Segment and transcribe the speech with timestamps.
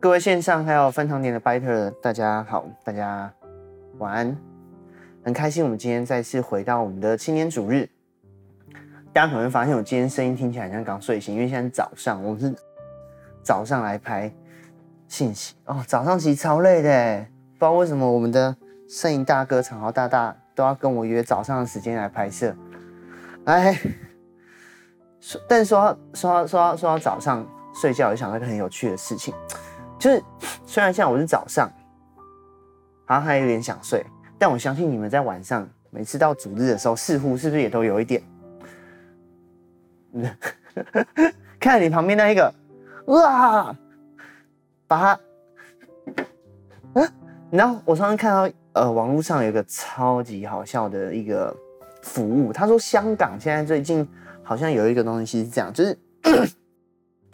[0.00, 3.32] 各位线上还有分堂点的 Biter，大家好，大家
[3.98, 4.36] 晚安，
[5.24, 7.88] 很开心我们今天再次回到我们的青年主日。
[9.12, 12.54] 大家可能会发现我今天声音听起来像刚睡醒，因为现在早上，我们是
[13.42, 14.30] 早上来拍
[15.08, 15.82] 信息哦。
[15.86, 18.54] 早上其实超累的，不知道为什么我们的
[18.88, 22.54] 摄影大哥长豪大大都要跟我约早上的时间来拍摄。
[23.44, 23.80] 哎，
[25.20, 29.34] 说，但是说到说说说早上 睡觉，我就想到一个很有趣的事情。
[29.98, 30.22] 就是
[30.64, 31.70] 虽然现在我是早上，
[33.04, 34.04] 好像还有点想睡，
[34.38, 38.22] 但我相信你们在晚上每次到主日的时候，似乎是不是也都有一点？
[41.58, 42.54] 看你旁边那一个，
[43.06, 43.74] 哇，
[44.86, 45.20] 把它，
[46.94, 47.12] 嗯，
[47.50, 51.56] 然后我上次看到呃网络上有一个超级好笑的一个
[52.02, 54.06] 服务，他说香港现在最近
[54.42, 55.98] 好像有一个东西是这样，就是。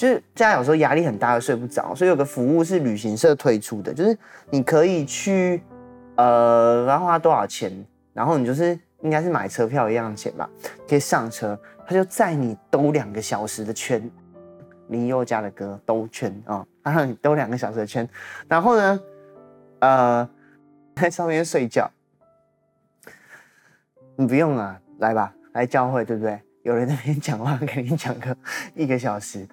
[0.01, 4.17] 就是家有时候压力很大，又睡不着，所以有个服务是旅行社推出的，就是
[4.49, 5.63] 你可以去，
[6.17, 7.71] 呃，然后花多少钱，
[8.15, 8.69] 然后你就是
[9.03, 10.49] 应该是买车票一样的钱吧，
[10.89, 11.55] 可以上车，
[11.87, 14.11] 他就载你兜两个小时的圈，
[14.89, 18.09] 林宥嘉的歌兜圈啊，他让你兜两个小时的圈，
[18.49, 19.01] 然后呢，
[19.81, 20.31] 呃，
[20.97, 21.91] 在上面睡觉，
[24.17, 26.41] 你不用啊，来吧，来教会对不对？
[26.63, 28.35] 有人在那边讲话，给你讲个
[28.75, 29.47] 一个小时。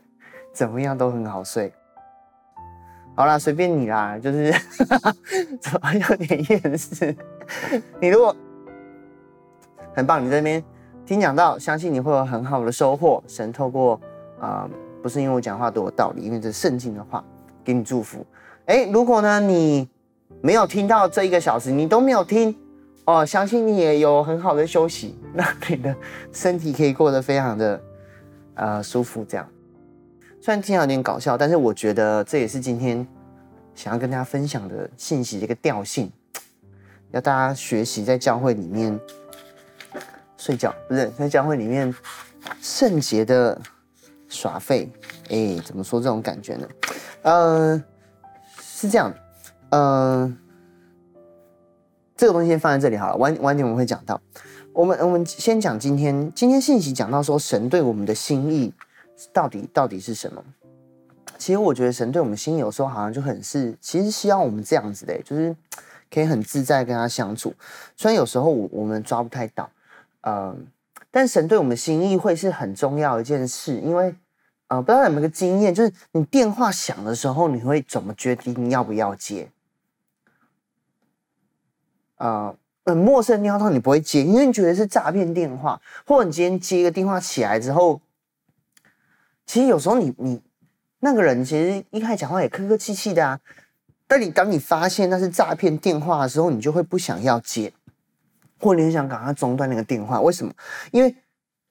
[0.58, 1.72] 怎么样都很好睡。
[3.16, 4.52] 好啦，随便你啦，就是
[5.62, 7.16] 怎么有点厌世。
[8.02, 8.36] 你如果
[9.94, 10.64] 很棒，你这边
[11.06, 13.24] 听讲到，相信你会有很好的收获。
[13.28, 14.02] 神透过
[14.42, 14.68] 啊、
[15.04, 17.24] 不是因为我讲话多有道理，因为这是圣经的话，
[17.64, 18.26] 给你祝福。
[18.66, 19.88] 哎，如果呢你
[20.42, 22.56] 没有听到这一个小时，你都没有听
[23.06, 25.96] 哦，相信你也有很好的休息，那你的
[26.32, 27.80] 身体可以过得非常的
[28.56, 29.48] 呃舒服，这样。
[30.48, 33.06] 虽然听起来有点搞笑，但是我觉得这也是今天
[33.76, 36.10] 想要跟大家分享的信息，这个调性，
[37.12, 38.98] 要大家学习在教会里面
[40.38, 41.94] 睡觉，不是在教会里面
[42.62, 43.60] 圣洁的
[44.30, 44.90] 耍废。
[45.28, 46.68] 哎，怎么说这种感觉呢？
[47.24, 47.84] 呃，
[48.62, 49.14] 是这样，
[49.72, 50.34] 呃，
[52.16, 54.22] 这个东西先放在这里好了，晚晚点我们会讲到。
[54.72, 58.74] 我们我们先讲今天，今天信息讲到说神对我们的心意。
[59.34, 60.44] 到底到底是什么？
[61.38, 65.56] 其实我觉得神对我们心有时候好像就很是，其实希望我们这样子的，就是
[66.10, 67.54] 可以很自在跟他相处。
[67.96, 69.70] 虽然有时候我我们抓不太到，
[70.22, 70.66] 嗯，
[71.12, 74.16] 但神对我们心意会是很重要一件事，因为
[74.68, 79.52] 呃，不知道有没有个经验，就是你电话响的时候，你会怎么决定要不要接？
[82.16, 88.02] 呃，很陌生的电话，你不会接，因为你觉得是诈骗电话，或者你今天接一个电话起来之后。
[89.48, 90.42] 其实有时候你你
[91.00, 93.40] 那个人其实一开始讲话也客客气气的啊，
[94.06, 97.72] 但你当你发现那是诈骗电话的时候，你就会不想要接，
[98.60, 100.20] 或你很想赶快中断那个电话。
[100.20, 100.54] 为什么？
[100.92, 101.16] 因为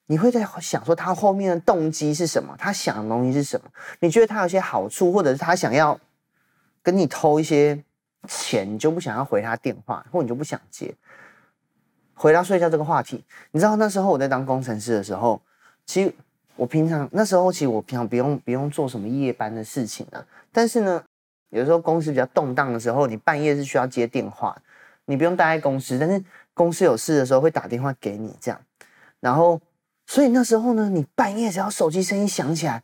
[0.07, 3.71] 你会在想说他后面的动机是什么，他想的东西是什么？
[4.01, 6.01] 你觉得他有些好处，或者是他想要
[6.83, 7.85] 跟你偷一些
[8.27, 10.95] 钱，你就不想要回他电话，或你就不想接。
[12.15, 15.43] 回到睡觉这个话题，你知道那时候我在当工程师的时候，
[15.85, 16.15] 其实。
[16.57, 21.03] 我平常那时候其实我平常不用不用做什么夜班的事情啊，但是呢，
[21.51, 24.57] 有时候公司比较动荡的时候，你半夜是需要接电话，
[25.05, 26.25] 你不用待在公司，但是
[26.55, 28.59] 公司有事的时候会打电话给你这样，
[29.21, 29.61] 然后
[30.07, 32.83] 所以那时候呢，你半夜只要手机声音响起来，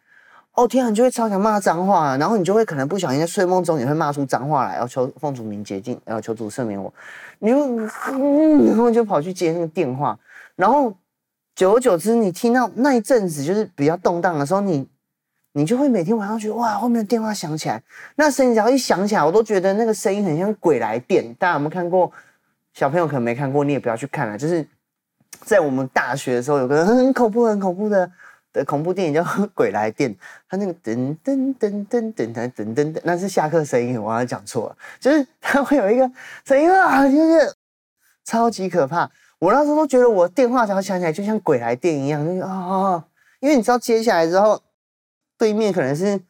[0.53, 6.93] 哦天啊，你就会超想骂脏话，然后你就会可能不小心在睡梦中也会骂出脏话来，要求奉主名洁净，要求主赦免我，
[7.39, 7.56] 你就
[8.12, 10.19] 嗯，然后就跑去接那个电话，
[10.56, 10.94] 然后。
[11.54, 14.88] 久而久之，你听到那一阵子就是比较动荡的时候，你
[15.52, 17.82] 你就会每天晚上觉得哇，后面的电话响起来，
[18.16, 21.34] 那声音只要一响起来，我都觉得那个声音很像鬼来电。
[21.34, 22.10] 大家有没有看过？
[22.72, 24.38] 小朋友可能没看过，你也不要去看了。
[24.38, 24.66] 就是
[25.44, 28.10] 在我们大学的时候，有个很恐怖、很恐怖的
[28.50, 30.10] 的恐怖电影叫《鬼来电》，
[30.48, 36.10] 它那个噔噔噔噔噔噔噔噔，那是下课声音，我好像讲错了，就是它会有一个
[36.47, 37.54] 声音啊，就是
[38.24, 39.10] 超级可怕。
[39.42, 43.04] 我那时候都觉得我电话只要响起来就像鬼来电一样，就啊啊！
[43.41, 44.62] 因为你知道接下来之后，
[45.36, 46.21] 对面可能是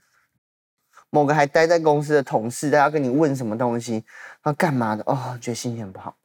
[1.11, 4.03] 某个还待在公司的同事，他要跟你问什么东西，
[4.44, 6.17] 要干嘛的哦，觉得心情很不好。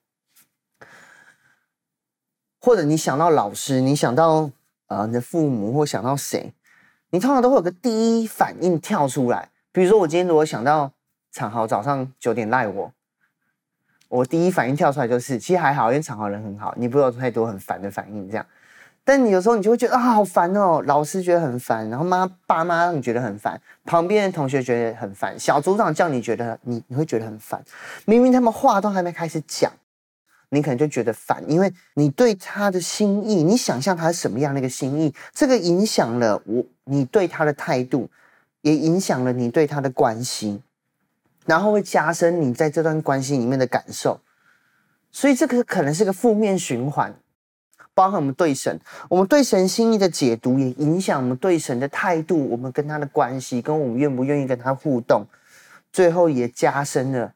[2.61, 4.49] 或者你想到老师，你想到
[4.87, 6.53] 呃你的父母，或想到谁，
[7.09, 9.49] 你通常都会有个第一反应跳出来。
[9.73, 10.93] 比如说我今天如果想到
[11.33, 12.93] 长豪早上九点赖我。
[14.09, 18.45] 我第一反应跳出来就是，其实还好，因为场好人很好，你不会有太多很烦的反应这样。
[19.03, 27.63] 但你有时候你就会觉得啊，好烦哦，老师觉得很烦，然后妈爸妈让你觉得很烦，旁边的同学觉得很烦，小组长叫你觉得你你会觉得很烦。
[28.03, 29.71] 明明他们话都还没开始讲，
[30.49, 38.09] 你可能就觉得烦，因为你对他的心意，你想象他是什么样的一个心意，这个影响了我你对他的态度，
[38.61, 40.61] 也影响了你对他的关心，
[41.47, 44.19] 然后会加深你在这段关系里面的感受，
[45.11, 47.15] 所以这个可能是个负面循环。
[47.95, 48.79] 包含我们对神，
[49.09, 55.25] 我们对神心意的解读，也影响我们对神的态度，我们跟他的关系，跟我们愿不愿意跟他互动，
[55.91, 57.33] 最后也加深了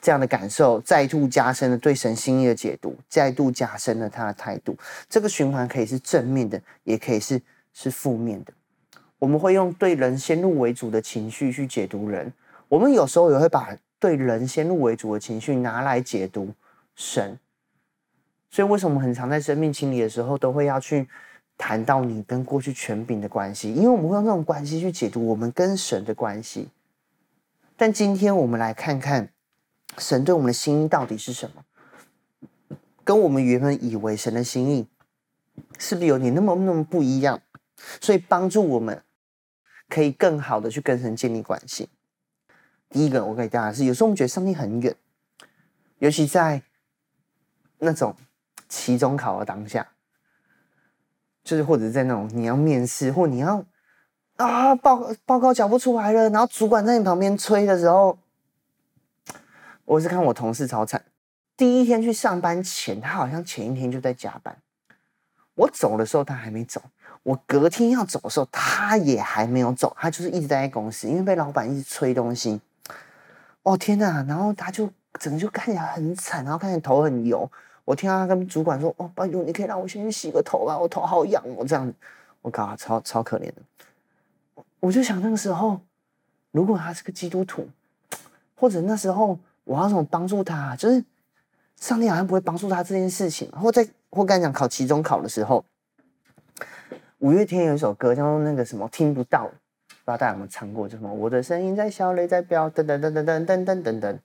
[0.00, 4.76] 这样的感受，再度加深了对神心意的解读，再度加深了他的态度。
[5.08, 7.40] 这个循环可以是正面的，也可以是
[7.72, 8.52] 是负面的。
[9.20, 12.32] 我们会用对人先入为主的情绪去解读人，
[12.68, 16.52] 我们有时候也会把对人先入为主的情绪拿来解读
[16.94, 17.38] 神。
[18.50, 21.08] 所以，为什么我们很常在生命清理的时候，都会要去
[21.58, 23.72] 谈到你跟过去权柄的关系？
[23.72, 26.68] 因为我们会用这种关系去解读我们跟神的关系。
[27.76, 29.30] 但今天我们来看看
[29.98, 31.64] 神对我们的心意到底是什么？
[33.04, 34.88] 跟我们原本以为神的心意
[35.78, 37.40] 是不是有点那么那么不一样？
[38.00, 39.02] 所以帮助我们
[39.88, 41.88] 可以更好的去跟神建立关系。
[42.96, 44.96] 第一个，我给大家是，有时候我们觉得上帝很远，
[45.98, 46.62] 尤其在
[47.80, 48.16] 那种。
[48.68, 49.86] 期中考的当下，
[51.44, 53.64] 就是或者在那种你要面试或你要
[54.38, 58.18] 啊报报告交不出来了，然后主管在你旁边催的时候，
[59.84, 61.04] 我是看我同事超惨。
[61.56, 64.56] 第一天去上班前，他好像前一天就在加班。
[65.54, 66.82] 我走的时候他还没走，
[67.22, 72.60] 我隔天要走的时候他也还没有走，他就是一直待在公司，因为被老板一直催东西。
[73.66, 74.22] 哦天哪！
[74.28, 77.50] 然后他就整个就看起来很惨，然后看起来头很油。
[77.84, 81.92] 我听到他跟主管说：“哦，拜托，你可以让我先去洗个头吧，我头好痒哦。”这样子，
[82.42, 83.54] 我靠，超超可怜的。
[84.78, 85.80] 我就想那个时候，
[86.52, 87.68] 如果他是个基督徒，
[88.54, 90.76] 或者那时候我要怎么帮助他？
[90.76, 91.04] 就是
[91.74, 93.50] 上帝好像不会帮助他这件事情。
[93.50, 95.64] 或在或刚讲考期中考的时候，
[97.18, 99.50] 五月天有一首歌叫做那个什么听不到，
[100.06, 100.88] 不知道大家有没有唱过？
[100.88, 104.16] 就什么我的声音在小，泪在飙，噔噔噔噔噔噔噔噔。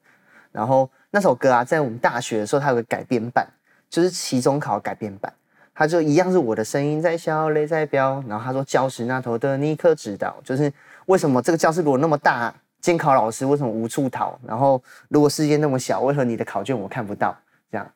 [0.51, 3.47] 然后那首歌啊，在我们大学的时候，它有个改编版，
[3.89, 5.33] 就是期中考改编版，
[5.73, 8.23] 它就一样是我的声音在笑，泪在飙。
[8.27, 10.71] 然后他说：“教室那头的你可知道，就是
[11.07, 14.37] 为什么这个教室如果那么大，监考老师为什么无处逃？
[14.45, 14.79] 然后
[15.09, 17.35] 如果世界那么小，为何你的考卷我看不到？
[17.71, 17.91] 这样，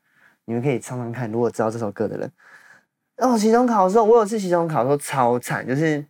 [0.46, 1.32] 你们可以唱唱看。
[1.32, 2.32] 如果知道这首歌的人，
[3.18, 6.04] 哦，期中考的时候，我有次期中考的时候超惨，就是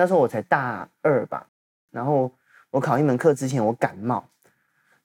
[0.00, 1.46] 那时候我才大二吧，
[1.90, 2.32] 然后
[2.70, 4.24] 我考一门课之前我感冒。”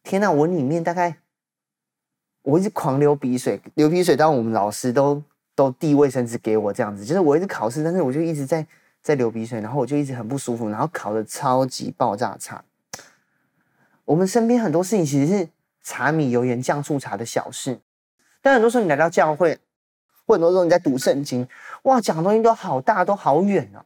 [0.04, 1.18] 天呐，我里面大概
[2.44, 5.22] 我一直狂流鼻水，流鼻水到我们老师都
[5.54, 8.66] 都递卫生纸给我这样子，就是我一直考试，但是我就一直在
[9.02, 12.64] 在流鼻水，然后我就一直很不舒服，然后考得超级爆炸差。
[14.06, 15.50] 我们身边很多事情其实是
[15.84, 17.82] 柴米油盐酱醋茶的小事，
[18.42, 19.60] 但很多时候你来到教会，
[20.26, 21.46] 或很多时候你在读圣经，
[21.84, 23.84] 哇，讲的东西都好大，都好远啊，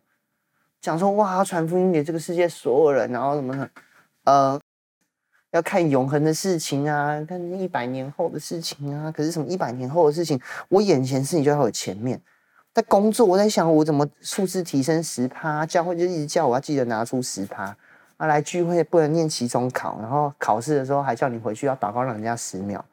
[0.81, 3.69] 讲说哇，要传福音给这个世界所有人，然后什么的，
[4.25, 4.59] 呃。
[5.51, 9.11] 要看永恒的事情啊，看一百年后的事情啊。
[9.11, 12.21] 可是什么一百年后的事情，我眼前事情就在我前面。
[12.71, 17.75] 在工作，我在想我怎么数字提升十趴，教会就一直叫我要记得拿出十趴
[18.17, 18.27] 啊。
[18.27, 22.85] 来聚会不能念期中考，然后考试的时候还叫你回去要祷告让人家十秒，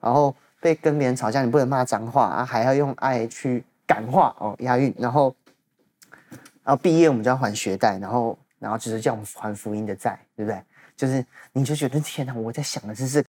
[0.00, 4.94] 然后被跟别人吵架你不能骂脏话啊，还要用爱去感化哦，押韵。
[4.96, 5.34] 然后，
[6.64, 10.64] 然后毕业我们就要还学贷，然后然后就是叫我们还福音的债，对不对？
[10.96, 12.32] 就是，你就觉得天哪！
[12.34, 13.28] 我在想的是这个，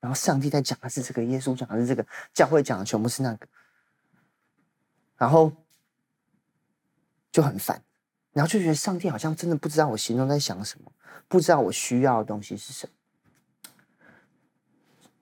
[0.00, 2.04] 然后上帝在讲的是这个，耶稣讲的是这个，
[2.34, 3.46] 教会讲的全部是那个，
[5.16, 5.52] 然后
[7.30, 7.82] 就很烦，
[8.32, 10.90] 然后就觉得上帝好像真的不知道我心中在想什么，
[11.28, 12.92] 不知道我需要的东西是什么。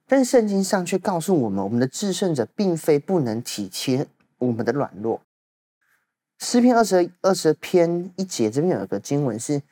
[0.06, 4.06] 但圣经上却告诉我们，我们的至圣者并非不能体贴
[4.38, 5.20] 我们的软弱。
[6.38, 9.62] 诗篇二十二十篇一节这边有一个经文是。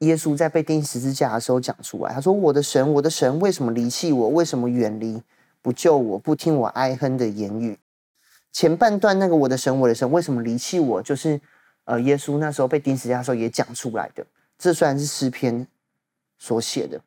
[0.00, 4.30] 耶稣在被钉十字架的时候讲出来，他说：“我的神，我的神，为什么离弃我？
[4.30, 5.22] 为什么远离
[5.60, 6.18] 不救我？
[6.18, 7.78] 不听我哀哼的言语？”
[8.50, 11.38] 前半段那个“我的神，我的神，为什么离弃我？”就是
[11.84, 14.24] 呃，耶稣那时候被钉十字架的时候也讲出来的。
[14.56, 15.66] 这虽然是诗篇
[16.38, 17.02] 所写的，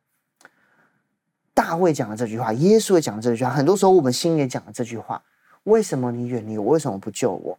[1.56, 5.24] 大卫讲的这句话，耶稣也讲的这句话，很多时候我们心里也讲的这句话
[5.66, 6.66] ：“为什么你远离我？
[6.66, 7.58] 为什么不救我？”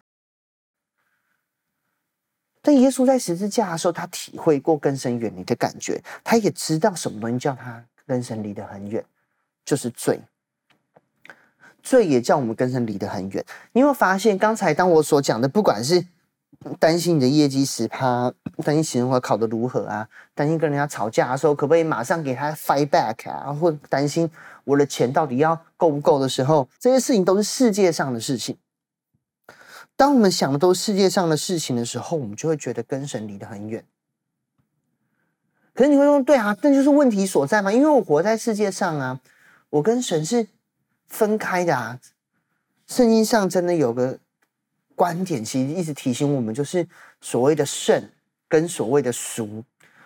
[2.67, 9.05] 但耶稣在十字架的时候，他体会过跟神远离的感觉，他也知道什么东西叫他跟神离得很远，
[9.67, 10.19] 就是罪。
[11.83, 13.45] 罪也叫我们跟神离得很远。
[13.73, 16.07] 你有没有发现，刚才当我所讲的，不管是
[16.79, 18.33] 担心你的业绩十趴，
[18.65, 24.31] 担心期中考考得如何啊，担心跟人家吵架的时候可不可以马上给他 fight back 啊，或担心
[24.65, 28.57] 我的钱到底要够不够的时候，这些事情都是世界上的事情。
[29.97, 33.85] 当我们想的都是世界上的事情的时候，我们就会觉得跟神离得很远。
[35.73, 39.21] 可是你会说，对啊，那就是问题所在嘛，因为我活在世界上啊，
[39.71, 40.47] 我跟神是
[41.07, 42.01] 分开的啊。
[42.87, 44.19] 圣经上真的有个
[44.95, 46.87] 观点，其实一直提醒我们，就是
[47.21, 48.11] 所谓的圣
[48.49, 49.65] 跟所谓的俗。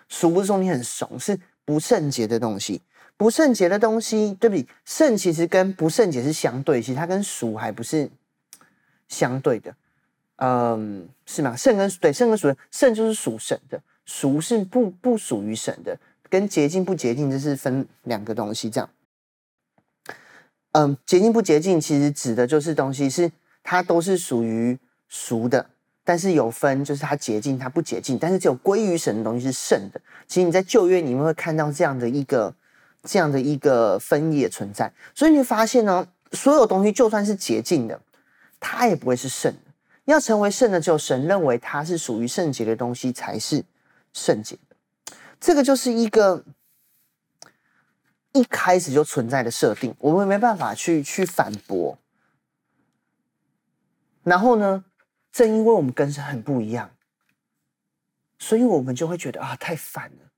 [0.08, 2.82] 俗不是说你很怂，是不圣洁的东西。
[3.16, 4.66] 不圣洁的东西，对不对？
[4.84, 8.10] 圣其实跟不圣洁是相对，其实它跟俗还不是。
[9.08, 9.74] 相对的，
[10.36, 11.56] 嗯，是吗？
[11.56, 15.98] 圣跟对圣跟属圣就是属神的，俗是不不属于神的，
[16.28, 18.68] 跟洁净不洁净这是分两个东西。
[18.68, 18.90] 这样，
[20.72, 25.70] 嗯，洁净不洁净其实指的就是东西是它都是属于俗的，
[26.04, 30.00] 但是有分就是它洁净它不洁净，但是只有归于神的东西是圣的。
[30.26, 32.54] 其实你在旧约里面会看到这样的一个
[33.02, 37.98] 这样的一个分野存在，所以你会发现呢，所有东西就算是洁净的。
[38.60, 39.72] 它也不会是圣的。
[40.04, 43.64] 要成为圣的，只有神认为它是属于圣洁的东西才是
[44.12, 44.76] 圣洁的。
[45.38, 46.44] 这个就是一个
[48.32, 51.98] 一开始就存在的设定，我们没办法去去反驳。
[54.24, 54.84] 然后呢，
[55.30, 56.90] 正因为我们跟神很不一样，
[58.38, 60.30] 所以我们就会觉得啊，太烦了。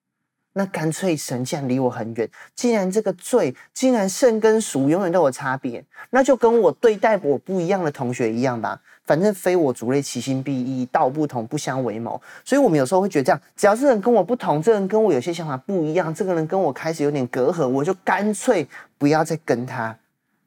[0.52, 8.80] 那干脆神既然离我很远，既然这个罪，既然圣跟俗永远都有差别，那就跟我对待我不一样的同学一样吧。
[9.04, 12.20] 反正非我族类，其心必异，道不同，不相为谋。
[12.44, 18.66] 所以我们有时候会觉得这样，只要这人跟我不同，这人跟我有些想法不一样，这个人跟我开始有点隔阂，我就干脆
[18.98, 19.96] 不要再跟他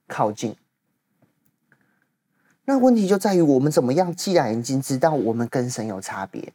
[0.07, 0.53] 靠近。
[2.65, 4.13] 那问题就在于我们怎么样？
[4.13, 6.51] 既然已经知道我们跟神有差别，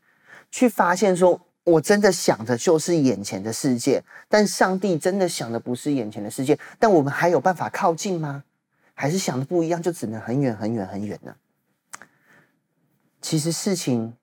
[0.51, 1.41] 去发现说。
[1.69, 6.59] 我真的想的就是眼前的世界，但上帝真的想的不是眼前的世界。
[6.79, 8.45] 但我们还有办法靠近吗？
[8.95, 11.37] 还是想的不一样，就只能很远很远很远呢？
[13.21, 14.15] 其实事情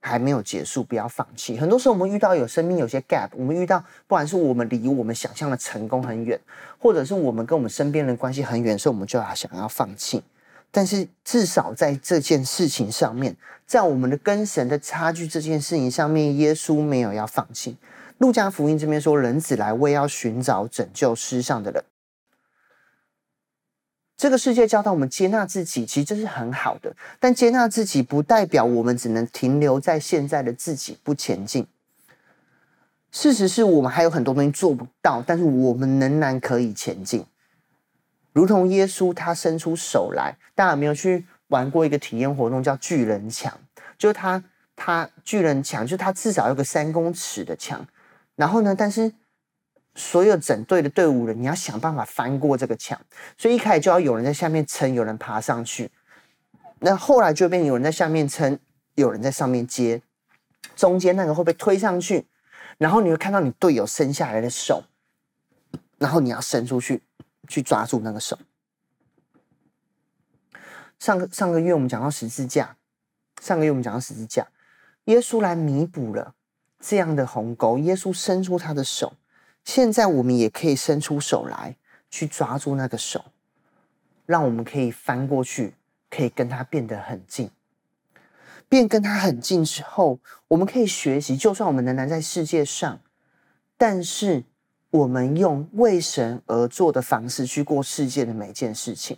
[0.00, 1.58] 还没有结束，不要放弃。
[1.58, 6.40] 很多时候我们遇到有生命有些 gap，我们遇到不管是我们离我们想象的成功很远，
[6.78, 10.22] 或者是我们跟我们身边人关系很远所以，我们就要想要放弃。
[10.76, 13.34] 但是至少在这件事情上面，
[13.66, 17.78] 在我们的跟神的差距这件事情上面，耶稣没有要放弃。
[18.18, 21.82] 路加福音这边说，人子来为要寻找拯救世上的人。
[24.18, 26.94] 这个世界教导我们接纳自己，其实这是很好的。
[27.18, 31.66] 但接纳自己不代表我们只能停留在现在的自己不前进。
[33.10, 37.24] 事实是我们还有很多东西做不到，但是我们仍然可以前进。
[38.36, 43.50] 如同耶稣，他伸出手来，大家有没有去玩过一个体验活动，叫巨人墙？
[43.96, 44.44] 就是他，
[44.76, 47.88] 他巨人墙，就是他至少有个三公尺的墙。
[48.34, 49.10] 然后呢，但是
[49.94, 53.00] 所有整队的队伍人，你要想办法翻过这个墙。
[53.38, 55.90] 所以一开始就要有人在下面撑，有人爬上去。
[56.80, 58.58] 那后来就变有人在下面撑，
[58.96, 60.02] 有人在上面接。
[60.74, 62.26] 中间那个会被推上去，
[62.76, 64.84] 然后你会看到你队友伸下来的手，
[65.96, 67.00] 然后你要伸出去。
[67.46, 68.38] 去抓住那个手。
[70.98, 72.76] 上个上个月我们讲到十字架，
[73.42, 74.48] 上个月我们讲到十字架，
[75.04, 76.34] 耶稣来弥补了
[76.80, 77.76] 这样的鸿沟。
[77.78, 79.12] 耶稣伸出他的手，
[79.62, 81.76] 现在我们也可以伸出手来，
[82.10, 83.26] 去抓住那个手，
[84.24, 85.74] 让我们可以翻过去，
[86.08, 87.50] 可以跟他变得很近。
[88.68, 93.00] 变跟他很近之后，我们可以学习，就算我们仍然在世界上，
[93.76, 94.44] 但是。
[94.96, 99.16] 我们用为神而做的方式去过世界的每件事情，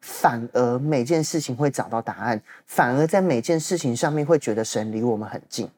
[0.00, 5.68] 反而每件事情会找到答案，反而在每件事情上面会觉得神离我们很近。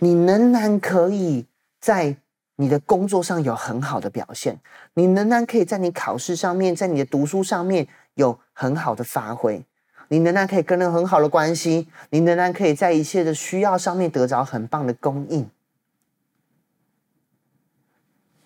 [0.00, 1.46] 你仍然可以
[1.80, 2.16] 在
[2.56, 4.58] 你的工作上有很好的表现，
[4.94, 9.64] 你仍然可以在你考试上面，在你的读书上面有很好的发挥，
[10.08, 15.48] 你仍然可以跟人很好的关系，你仍然可以在一切的需要上面得着很棒的供应。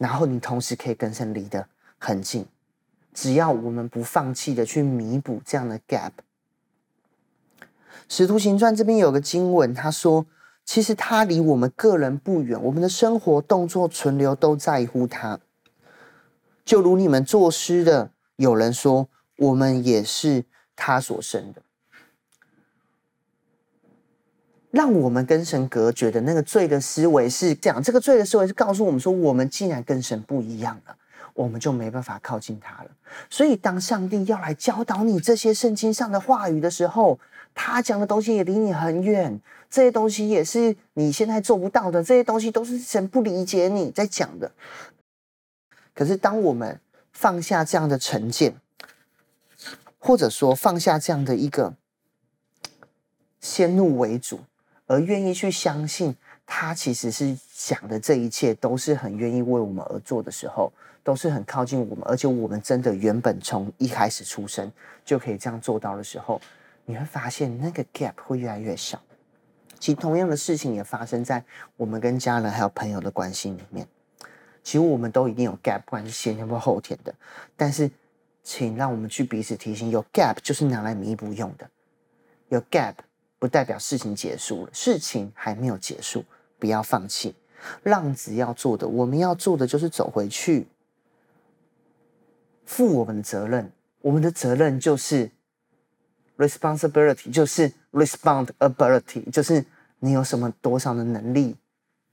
[0.02, 1.64] 然后你同时可以跟神离得
[1.96, 2.44] 很近，
[3.14, 6.10] 只要我们不放弃的去弥补这样的 gap。
[8.08, 10.26] 使徒行传这边有个经文，他说
[10.66, 15.38] ：“其实他离我们个人不远，我们的生活、动作、存留都在乎他。
[16.64, 20.44] 就如你们作诗的，有人说，我们也是
[20.74, 21.62] 他所生的。”
[24.72, 30.96] 让我们跟神隔绝的那个罪的思维是这样，这个罪的思维是告诉我们说，我们既然跟神不一样了，
[31.34, 32.90] 我们就没办法靠近他了。
[33.28, 37.20] 所以，当上帝要来教导你这些圣经上的话语的时候，
[37.54, 39.38] 他讲的东西也离你很远，
[39.68, 44.50] 这些东西也是你现在做不到的，这些东西都是神不理解你在讲的。
[45.94, 46.80] 可是，当我们
[47.12, 48.54] 放下这样的成见，
[49.98, 51.74] 或者说放下这样的一个
[53.38, 54.40] 先入为主，
[54.92, 60.70] 而愿意去相信他其实是讲的这一切都是很愿意为我们而做的时候，
[61.02, 64.70] 都是很靠近我们，而且我们真的原本从一开始出生
[65.02, 66.38] 就可以这样做到的时候，
[66.84, 69.00] 你会发现那个 gap 会越来越小。
[69.78, 71.42] 其实同样的事情也发生在
[71.78, 73.88] 我们跟家人还有朋友的关系里面。
[74.62, 77.14] 其实我们都一定有 gap，不管是先天或后天的。
[77.56, 77.90] 但是，
[78.44, 81.66] 请让我们去彼此提醒，有 gap 就是拿来弥补用的。
[82.50, 82.96] 有 gap
[83.42, 86.24] 不代表事情结束了，事情还没有结束，
[86.60, 87.34] 不要放弃。
[87.82, 90.68] 浪子要做的，我们要做的就是走回去，
[92.64, 93.72] 负我们的责任。
[94.00, 95.28] 我们的责任就是
[96.38, 99.64] responsibility，就是 respondability，就是
[99.98, 101.56] 你有什么多少的能力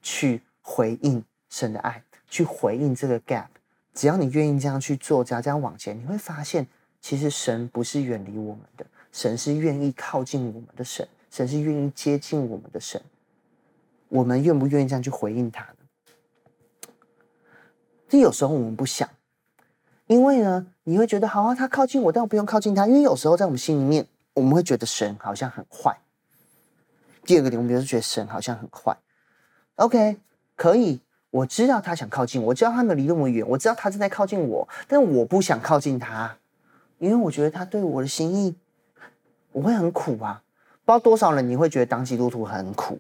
[0.02, 2.04] 去回应神的爱。
[2.28, 3.50] 去回应这个 gap，
[3.94, 6.66] 只要你愿意这样去做，只要这样往前，你会发现，
[7.00, 13.02] 其实神不是远离我们的，神是愿意靠近我们的神，神是愿意接近我们的神。
[14.10, 15.76] 我们愿不愿意这样去回应他呢？
[18.08, 19.08] 这有时候我们不想，
[20.08, 26.00] 因为呢，你会觉得好啊，他靠近我，但我不用靠近他，因为有时候在我们心里面，我们会觉得神好像很坏。
[27.24, 28.98] 第二个点，我们就是觉得神好像很坏。
[29.76, 30.18] OK，
[30.56, 31.02] 可以。
[31.32, 36.36] 我知道他想靠近我，我知道他们离那么远，我知道他正在靠近我，但我不想靠近他，
[36.98, 38.56] 因为我觉得他对我的心意，
[39.52, 40.42] 我会很苦啊。
[40.90, 42.98] 不知道多少人你会觉得当基督徒很苦？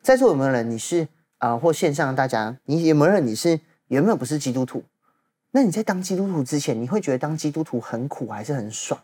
[0.00, 1.02] 在座有没有人你是
[1.36, 4.82] 啊、呃，或线上大家，你有没有人你是原本不是基督徒？
[5.50, 8.98] 那你在当基督徒之前，你会觉得当基督徒很苦还是很爽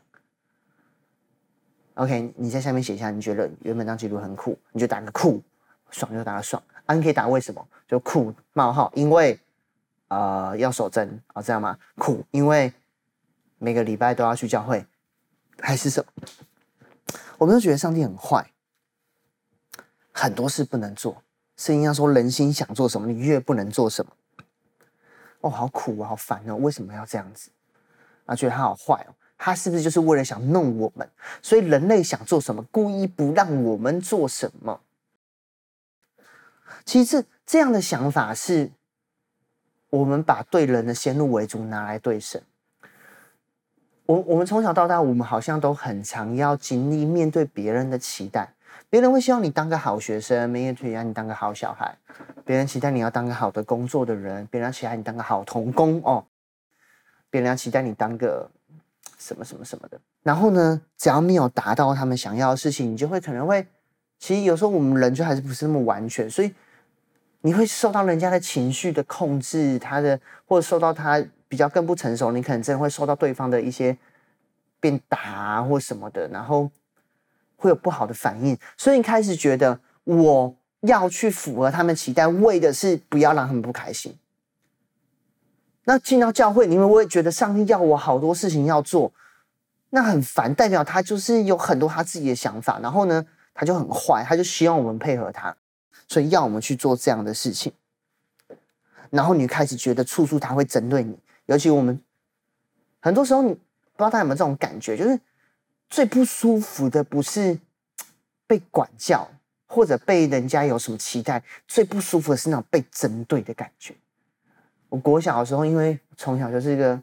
[1.93, 5.43] ？OK，你在下面写一下，你觉得原本当基督徒很苦，你就打个酷，
[5.91, 6.63] 爽就打个爽。
[6.87, 7.63] 啊，你可以打为什么？
[7.87, 9.39] 就苦冒号，因为
[10.09, 11.79] 呃要守贞啊，这样吗？
[11.99, 12.73] 苦，因为
[13.59, 14.87] 每个礼拜都要去教会，
[15.61, 16.27] 还是什么？
[17.43, 18.53] 我们都觉得上帝很坏，
[20.13, 21.25] 很多事不能做。
[21.57, 24.13] 圣经上说，人心想做什么，你越不能做什么。
[25.41, 26.55] 哦，好苦啊，好烦哦！
[26.55, 27.51] 为什么要这样子？
[28.27, 31.11] 啊，觉得他好坏哦，他是不是就是为了想弄我们？
[31.43, 34.81] 所以人类想做什么，故意不让我们做什么？
[36.85, 38.71] 其实这这样的想法是，
[39.91, 42.41] 我们把对人的先入为主拿来对神。
[44.13, 48.47] 我我们从小到大，我们好像都很常要经历面对别人的期待。
[48.91, 51.97] 别人会希望你当个好学生，别人期待你当个好小孩，
[52.45, 56.23] 别人期待你要当个好的工作的人，别人期待你当个好童工哦，
[57.31, 58.51] 别人要期待你当个
[59.17, 59.99] 什么什么什么的。
[60.23, 63.67] 然后呢，只要没有达到他们想要的事情，你就会可能会，
[64.19, 66.53] 其实有时候我们人就还是不是那么完全，所以。
[67.45, 71.21] 你会受到人家的情绪的控制，他的或者受到他
[71.53, 73.95] 比较更不成熟，你可能真的会受到对方的一些
[74.81, 76.71] 鞭打或什么的，然后
[77.57, 84.17] 会有不好的反应，所以你开始觉得我要去符合他们期待，为的是不要让他们不开心。
[85.85, 89.13] 那进到教会，你们会觉得上帝要我好多事情要做，
[89.91, 95.55] 那很烦，代表他就是有很多他自己的想法，然后呢，他就很坏，他就希望我们配合他。
[96.09, 97.71] 所以要我们去做这样的事情，
[99.11, 102.01] 然后你开始觉得处处他会针对你，尤其我们
[103.01, 103.61] 很多时候，你不知
[103.99, 105.19] 道大家有没有这种感觉，就是
[105.91, 107.59] 最不舒服的不是
[108.47, 109.29] 被管教
[109.67, 113.95] 或者被人家有什么期待，最不舒服的是那种被针对的感觉。
[114.89, 117.01] 我国小的时候，因为从小就是一个，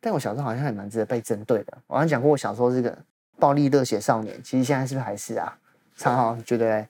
[0.00, 1.78] 但我小时候好像还蛮值得被针对的。
[1.86, 2.96] 我好像讲过，我小时候是个
[3.38, 5.58] 暴力热血少年，其实现在是不是还是啊？
[5.96, 6.86] 超好，觉得。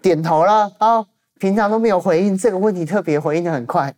[0.00, 1.06] 点头了啊、
[1.38, 3.94] 平常都没有回应这个问题，特别回应的很快。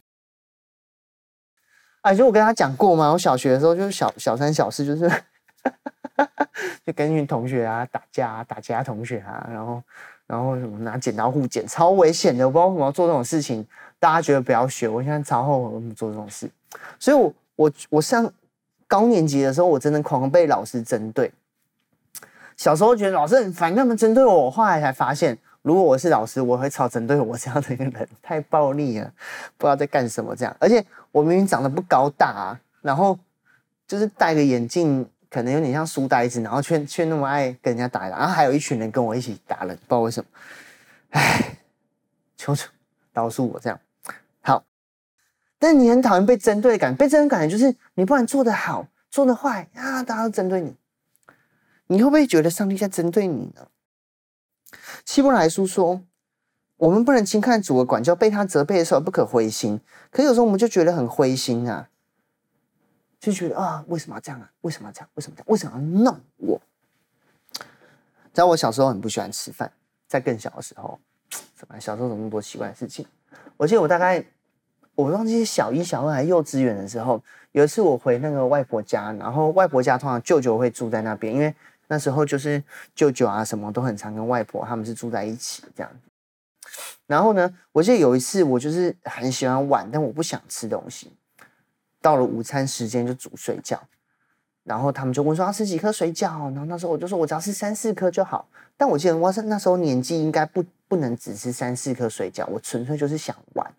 [2.04, 5.10] 哎，就我跟他讲过嘛，我小学的时候就是小小三小四，就是
[6.84, 9.82] 就跟一群同学啊打架啊，打其他同学啊，然后
[10.26, 12.46] 然后什么拿剪刀互剪，超危险的。
[12.46, 13.66] 我不知道为什么要做这种事情，
[13.98, 14.86] 大家觉得不要学。
[14.86, 16.50] 我现在超后悔为什么做这种事。
[17.00, 18.30] 所以我，我我上
[18.86, 21.32] 高年级的时候，我真的狂被老师针对。
[22.58, 25.38] 小时候觉得老师很烦，他们针对我，后来才发现。
[25.64, 29.10] 如果我是老师，我会超针对我这样的一个人，太暴力了，
[29.56, 30.54] 不知道在干什么这样。
[30.60, 33.18] 而且我明明长得不高大啊，然后
[33.88, 40.28] 就是戴个眼镜，可能有点像书呆子，然后却却那么爱跟人家打，然后还有一群人跟我一起打人，不知道为什么。
[41.12, 41.56] 唉，
[42.36, 42.68] 求求
[43.14, 43.80] 饶恕我这样。
[44.42, 44.62] 好，
[45.58, 50.76] 但你很讨厌被针对感，被针对感就是你不管做得好，做得坏啊，大家都针对你。
[51.86, 53.66] 你会不会觉得上帝在针对你呢？
[55.04, 56.00] 希伯来书说，
[56.76, 59.80] 我们不能轻看主的管教，被他责备的时候不可灰心。
[60.10, 61.88] 可有时候我们就觉得很灰心啊，
[63.20, 64.50] 就觉得啊，为什么要这样啊？
[64.62, 65.08] 为什么要这样？
[65.14, 65.46] 为什么这样？
[65.48, 66.60] 为什么要弄我？
[68.32, 69.70] 在我小时候很不喜欢吃饭，
[70.08, 70.98] 在更小的时候，
[71.54, 73.06] 怎么小时候怎么那么多奇怪的事情？
[73.58, 74.24] 我记得我大概
[74.94, 81.54] 我忘记是小一、小二还幼稚园的时候，有一次我回那个外婆家，然后外婆家通常舅舅会住在那边，因为。
[81.88, 82.62] 那时候就是
[82.94, 85.92] 舅舅啊，什么都很常跟外婆他们是住在一起这样。
[87.06, 91.12] 然后呢，我记得有一次我就是很喜欢玩，但我不想吃东西。
[92.00, 93.78] 到了午餐时间就煮水饺，
[94.62, 98.48] 然后他们就问说要吃几颗水饺，然后那时候我就说我只要吃三四颗就好。
[98.76, 103.70] 但我记得我是那时候年纪应该不不能只吃三四颗水饺，我纯粹就是想玩。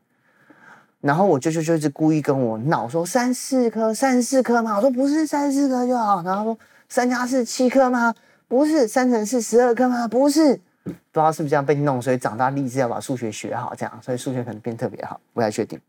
[1.02, 6.58] 然后我舅舅就一直故意跟我闹说三四颗三四颗嘛，我说不是三四颗就好，然后说。
[6.88, 8.14] 三加四七颗吗？
[8.48, 8.88] 不是。
[8.88, 10.08] 三乘四十二颗吗？
[10.08, 10.62] 不是。
[10.84, 15.82] 不知道是不是这样被弄，所以长大立志要把数学学好，这样，所以数学可能变特别好，不太确定。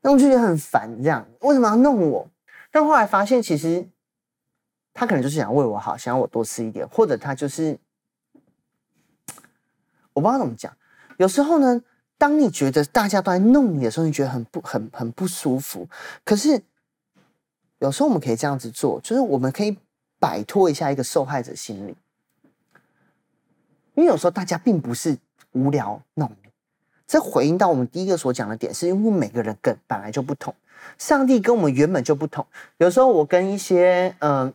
[0.00, 2.28] 那我就觉得很烦，这样为什么要弄我？
[2.70, 3.88] 但后来发现，其实
[4.94, 7.76] 他可能就是想为我好，想要我多吃一点，或者他就是
[10.14, 10.72] 我不知道怎么讲。
[11.16, 11.82] 有时候呢，
[12.16, 15.88] 当你觉得大家都在弄你的时候，你觉得很不很很不舒服，
[16.24, 16.62] 可是。
[17.80, 19.76] 有时候我们可以这样子做，就是我们可以
[20.18, 21.96] 摆脱一下一个受害者心理，
[23.94, 25.18] 因为有时候大家并不是
[25.52, 26.30] 无聊弄。
[27.06, 30.54] 这回应到我们第一个所讲的点，是因为每个人跟本来就不同，
[30.96, 32.46] 上帝跟我们原本就不同。
[32.76, 34.52] 有时候我跟一些嗯、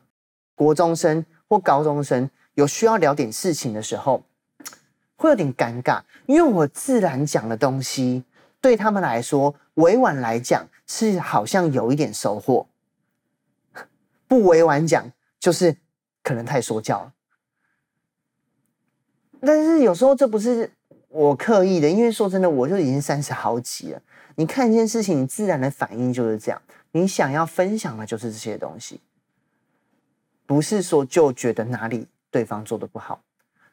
[0.56, 4.24] 国中生或高中生有需要聊点事情的时候，
[5.18, 8.24] 会有点尴尬，因为我自然讲的东西
[8.62, 12.68] 对他们来说，委婉来讲是好像有一点收获。
[14.28, 15.78] 不委婉讲，就是
[16.24, 17.14] 可能太说教了。
[19.42, 20.72] 但是有时候这不是
[21.10, 24.02] 我刻意的，因为说真的，我就已经三十好几了。
[24.36, 26.62] 你看一件事情，你自然的反应就是这样。
[26.92, 29.00] 你想要分享的就是这些东西，
[30.46, 33.22] 不是说就觉得哪里对方做的不好。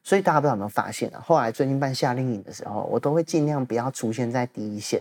[0.04, 1.20] 所以大家不知道有没有发现啊？
[1.20, 5.00] 后来最近办夏令营的时候，我都会尽量不要出现在第一线。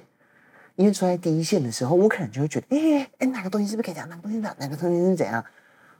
[0.82, 4.10] 因为处在第一线的时候，我可能就会觉得，哎、欸、哎，哪个东西是不是可以讲？
[4.10, 5.46] 哪个东西哪哪个东西是怎样？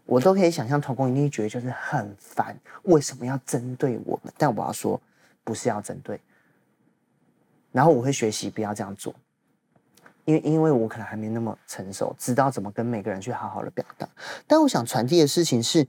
[0.08, 4.34] 我都可以想象，同工一定觉得就是很烦，为什么要针对我们？
[4.40, 5.00] 但我要说，
[5.44, 6.20] 不是要针对。
[7.72, 9.14] 然后我会学习不要这样做，
[10.26, 14.10] 因为因为我可能还没那么成熟，知道怎么跟每个人去好好的表达。
[14.48, 15.88] 但我想传递的事情是，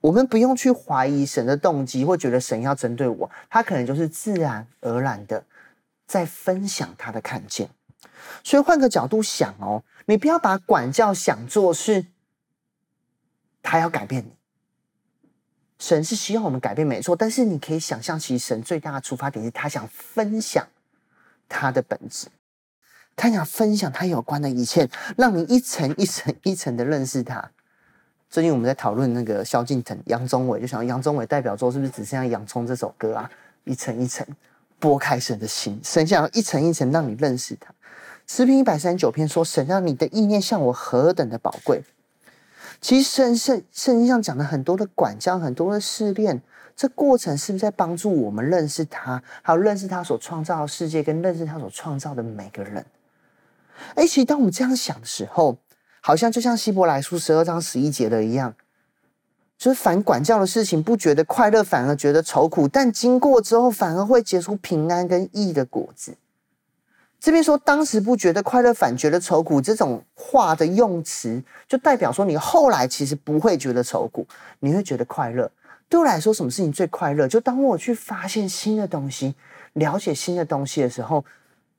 [0.00, 5.44] 我们不用去怀疑神的动机，或觉得神要针对我，他可能就是自然而然的
[6.06, 7.68] 在分享他的看见。
[8.44, 12.06] 所以换个角度想哦，你不要把管教想做是，
[13.62, 14.32] 他要改变你。
[15.78, 17.16] 神是希望我们改变，没错。
[17.16, 20.66] 但是你可以想象，其实神最大的出发点是他想分享
[21.48, 22.28] 他的本质，
[23.16, 27.50] 他想分享他有关的一切，让你一层一层一层的认识他。
[28.30, 33.30] 最近我们在讨论那个萧敬腾、杨宗纬，就想杨宗纬代表作是不是只剩下《洋葱》这首歌啊？
[33.64, 34.26] 一层一层
[34.80, 37.74] 剥开神的心，神想要一层一层让你认识他。
[38.34, 41.82] 诗篇一百三十九篇说：“神让你的意念向我何等的宝贵。”
[42.80, 46.40] 其实圣圣圣经上讲了很多的管教，很多的试炼，
[46.74, 52.86] 这过程是不是在帮助我们认识他，还有认识他所创造的世界，跟认识他所创造的每个人？
[53.96, 55.58] 哎，其实当我们这样想的时候，
[56.00, 58.54] 好像就像希伯来书十二章十一节的一样，
[59.58, 66.16] 就是反管教的事情，不觉得快乐，反而觉得愁苦；但经过之后，反而会结出平安跟义的果子。
[67.22, 74.26] 这边说当时不觉得快乐，反觉得愁苦，这种话的用词，就代表说你后来其实不会觉得愁苦，
[74.58, 75.48] 你会觉得快乐。
[75.88, 77.28] 对我来说，什么事情最快乐？
[77.28, 79.36] 就当我去发现新的东西，
[79.74, 81.24] 了解新的东西的时候，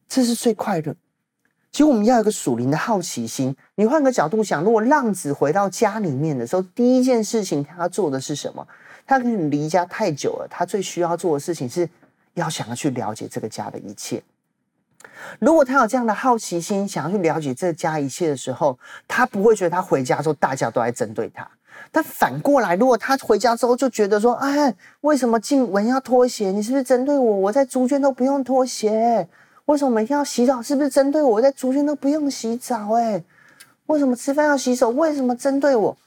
[0.07, 0.95] 这是最快乐。
[1.73, 3.53] 其实我们要有一个属灵的好奇心。
[3.75, 8.65] 你换个角度想，如果浪子回到家里面的时候，第一件事情他要做的是什么？
[9.05, 11.89] 他可能离家太久了，他最需要做的事情是
[12.35, 14.23] 要想要去了解这个家的一切。
[15.39, 21.47] 如果他有这样的好奇心，想要去了解这家一切的时候，他不会觉得他回家之后大家都在针对他。
[21.91, 26.51] 但反过来，如果他回家之后就觉得说：“哎，为什么进门要脱鞋？
[26.51, 27.35] 你是不是针对我？
[27.37, 29.27] 我在猪圈都不用脱鞋，
[29.65, 30.61] 为什么每天要洗澡？
[30.61, 31.29] 是不是针对我？
[31.31, 32.93] 我在猪圈都不用洗澡？
[32.93, 33.23] 哎，
[33.87, 34.89] 为什么吃饭要洗手？
[34.89, 35.97] 为什么针对我？”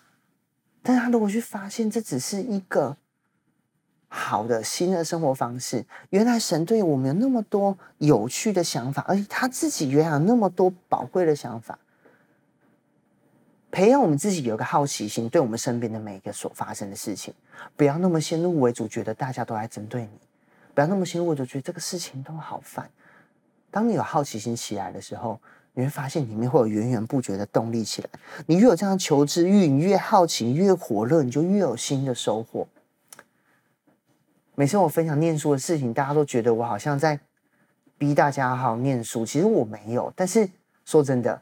[0.83, 2.97] 但他如果去发现这只是一个
[4.09, 5.85] 好的新的生活方式。
[6.11, 11.79] 原来神对我们有那么多有趣的想法，而且他自己原来有那么多宝贵的想法。
[13.71, 17.35] 培养我们自己有个好奇心，对我们身边的每一个所发生的事情，
[17.77, 20.19] 不要那么先入为主，觉得大家都来针对你；
[20.73, 22.89] 不要那么先入为主，觉得这个事情都好烦。
[23.71, 25.39] 当你有好奇心起来的时候，
[25.75, 28.09] 你会发现里面会有源源不绝的动力起来。
[28.47, 32.67] 你越有这样求知欲，你越好奇，越火热，你就越有新的收获。
[34.59, 37.21] 每次我分享念书的事情，大家都觉得我好像在
[37.99, 40.11] 逼大家好好念书，其实我没有。
[40.17, 40.49] 但是
[40.85, 41.41] 说真的。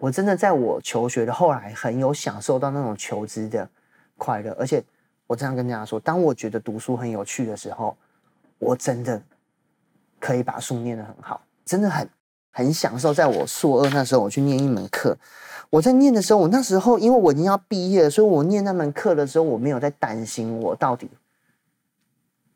[0.00, 3.68] 我真的在我求学的后来很有享受到那种求知的
[4.16, 4.82] 快乐，而且
[5.26, 7.96] 我这样跟大家说，当我觉得读书很有趣的时候，
[8.60, 9.20] 我真的
[10.20, 12.08] 可以把书念得很好，真的很
[12.52, 13.12] 很享受。
[13.12, 15.18] 在我硕二那时候，我去念一门课，
[15.68, 21.10] 我在念的时候，我那时候因为我已经要毕业了，所以我念那门课的时候，我没有在担心我到底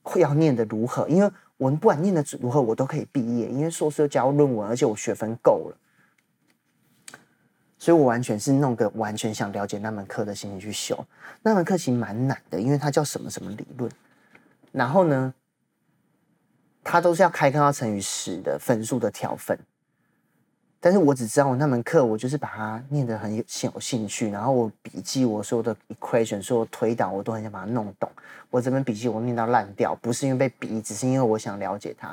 [0.02, 5.76] 会要念的如何，因为我们不管念的如何，我都可以毕业，因为硕士要交论文，而且我学分够了。
[7.78, 11.04] 所以我完全是弄个完全想了解那门课的心情去修。
[11.42, 13.90] 那门课其实蛮难的，因为它叫什么什么理论，
[14.70, 15.34] 然后呢，
[16.84, 19.58] 它都是要开课要乘以十的分数的调分。
[20.84, 28.10] 但是我只知道我那门课，我就是把它念得很有有兴趣，然后我笔记我所有的 equation，所有推导我都很想把它弄懂。
[28.50, 32.12] 我这本笔记我念到烂掉，不是因为被逼，只是因为我想了解它。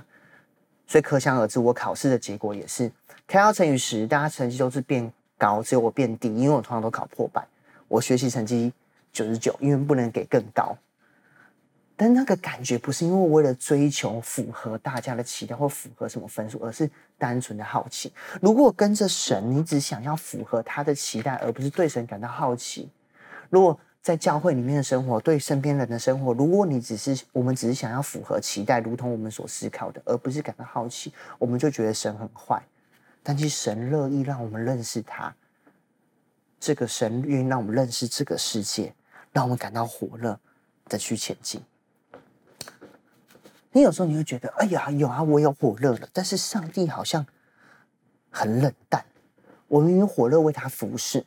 [0.86, 2.92] 所以可想而知，我考试的结果也是
[3.26, 7.44] 开到乘以十，大家成绩都是变高，只有我变低，因为我通常都考破百。
[7.88, 8.72] 我学习成绩
[9.12, 10.78] 九十九，因为不能给更高。
[12.02, 18.10] 但那个感觉不是因为为了追求符合大家的期待或符合什么分数，而是单纯的好奇。
[18.42, 22.90] 如果跟着神，你只想要符合他的期待，而不是对神感到好奇。
[23.50, 32.64] 如果在教会里面的生活，对身边人的生活，如果你只是我们只是想要符合期待，如同我们所思考的，而不是感到好奇，我们就觉得神很坏。
[33.22, 35.36] 但其实神乐意让我们认识他，
[36.62, 38.94] 这个神愿意让我们认识这个世界，
[39.34, 40.40] 让我们感到火热
[40.86, 41.62] 的去前进。
[43.72, 47.26] 你有时候你会觉得，哎呀，有啊，我有火热了，但是上帝好像
[48.30, 49.06] 很冷淡。
[49.68, 51.26] 我明明火热为他服侍，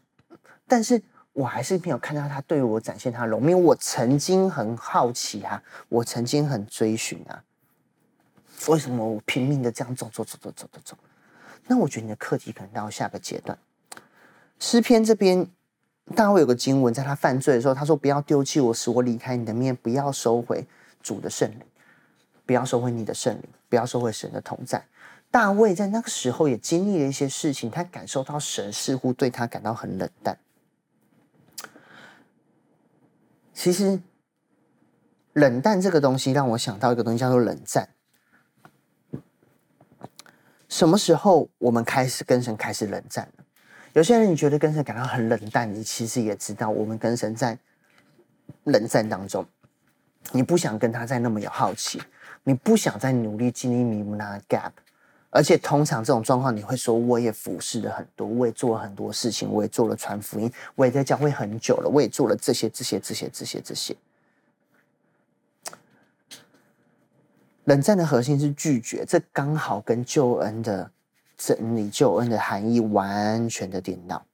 [0.67, 1.01] 但是
[1.33, 3.41] 我还是没有看到他对我展现他的容。
[3.43, 7.45] 因为我曾经很好奇啊，我曾经很追寻啊，
[8.69, 10.97] 为什么我拼命的这样走走走走走走走？
[11.69, 13.57] 那我觉得你的课题可能到下个阶段。
[14.59, 15.49] 诗篇这边，
[16.17, 20.67] 大卫有个经文，在他犯罪的时候，他说：“不要丢弃我，使我离开你的面；不要收回
[21.01, 21.61] 主的圣灵，
[22.45, 24.85] 不要收回你的圣灵，不要收回神的同在。”
[25.31, 30.39] 大卫在那个时候也经历了一些事情，他感受到神似乎对他感到很冷淡。
[33.55, 33.99] 其实，
[35.33, 37.89] 冷淡这个东西让我想到一个东西，叫做冷战。
[40.69, 43.27] 什么时候我们开始跟神开始冷战？
[43.95, 47.59] 有些人你觉得跟神感到很冷淡，你其实也知道我们跟神在
[48.65, 49.47] 冷战当中。
[50.31, 52.01] 你不想跟他再那么有好奇，
[52.45, 54.71] 你不想再努力经历弥迦的 gap，
[55.31, 63.97] 而且通常这种状况你会说，我也服侍了很多，我也做了很多事情，我也做了传福音，我也在教会很久了，我也做了这些这些这些这些这些。
[67.65, 70.91] 冷战的核心是拒绝，这刚好跟救恩的
[71.37, 74.25] 真理、救恩的含义完全的颠倒。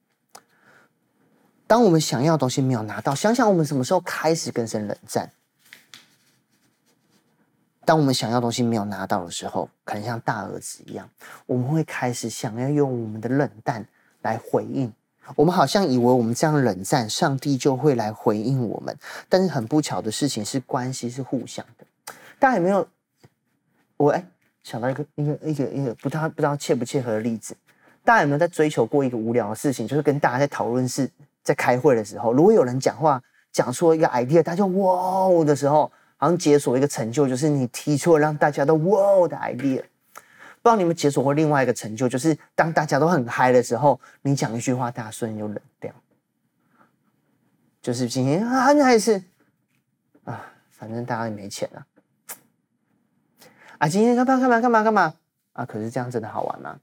[1.66, 5.30] 当我们想要的东西没有拿到，想想我们什么时候开始跟神冷战？
[7.88, 11.08] 当我们想要东西没有拿到的时候，可能像大儿子一样，
[11.46, 13.82] 我们会开始想要用我们的冷淡
[14.20, 14.92] 来回应。
[15.34, 18.94] 我们好像以为我们这样冷战，上帝就会来回应我们。
[19.30, 22.14] 但是很不巧的事情是，关系是互相的。
[22.38, 22.86] 大家有没有？
[23.96, 24.22] 我哎，
[24.62, 27.56] 想到一个一个一个一个不太不知道切不切合的例子，
[28.04, 29.88] 大家有没有在追求过一个无聊的事情？
[29.88, 31.10] 就是跟大家在讨论是
[31.42, 39.82] 在开会的时候，如果有人讲话讲出一个 idea，大家就哇哦的时候，好像解锁一个成就，就是你提出了让大家都哇哦的 idea。
[40.60, 45.90] 不知道你们解锁过另外一个成就，就是当大家都很嗨的时候，你讲一句话，大家瞬间就冷掉。
[47.80, 49.22] 就是今天啊，还是
[50.24, 51.86] 啊，反正大家也没钱啊。
[53.78, 55.14] 啊，今天干嘛干嘛干嘛干嘛
[55.54, 55.64] 啊？
[55.64, 56.78] 可是这样真的好玩吗？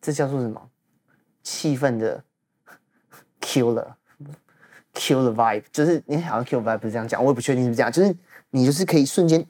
[0.00, 0.70] 这叫做什么？
[1.42, 2.22] 气氛的
[3.40, 3.94] killer
[5.02, 7.90] kill the vibe，就是你好像 kill vibe 不是这样讲，我也不确定是不是这样。
[7.90, 8.14] 就是
[8.50, 9.44] 你就是可以瞬间，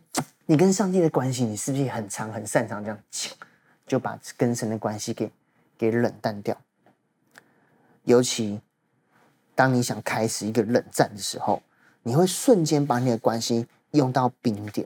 [0.46, 2.98] 你跟上帝的关系，你是不是很长很擅长这样，
[3.86, 5.30] 就把跟神的关系给
[5.76, 6.56] 给冷淡掉？
[8.04, 8.60] 尤其
[9.54, 11.62] 当你想开始一个冷战的时候。
[12.04, 14.84] 你会瞬间把你的关系用到冰点。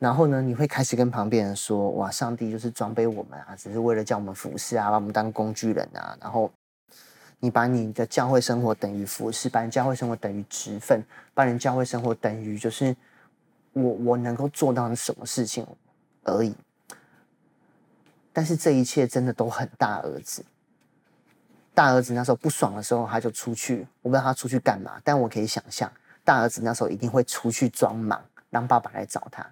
[0.00, 6.50] 然后呢，你会开始跟旁边人说：“哇，上帝就是装备我们啊，只是为了叫我们服侍啊，把我们当工具人啊。”然后
[7.44, 11.04] 你把你的教会生活等于服侍，把你教会生活等于职分，
[11.34, 12.96] 把你教会生活等于就是
[13.74, 15.66] 我我能够做到的什么事情
[16.22, 16.54] 而已。
[18.32, 20.42] 但是这一切真的都很大儿子。
[21.74, 25.92] 大儿子那时候不爽的时候，他就出去，我不知道他出去干嘛，但我可以想象，
[26.24, 29.46] 大儿子那时候一定会出去装忙，让爸爸来找他。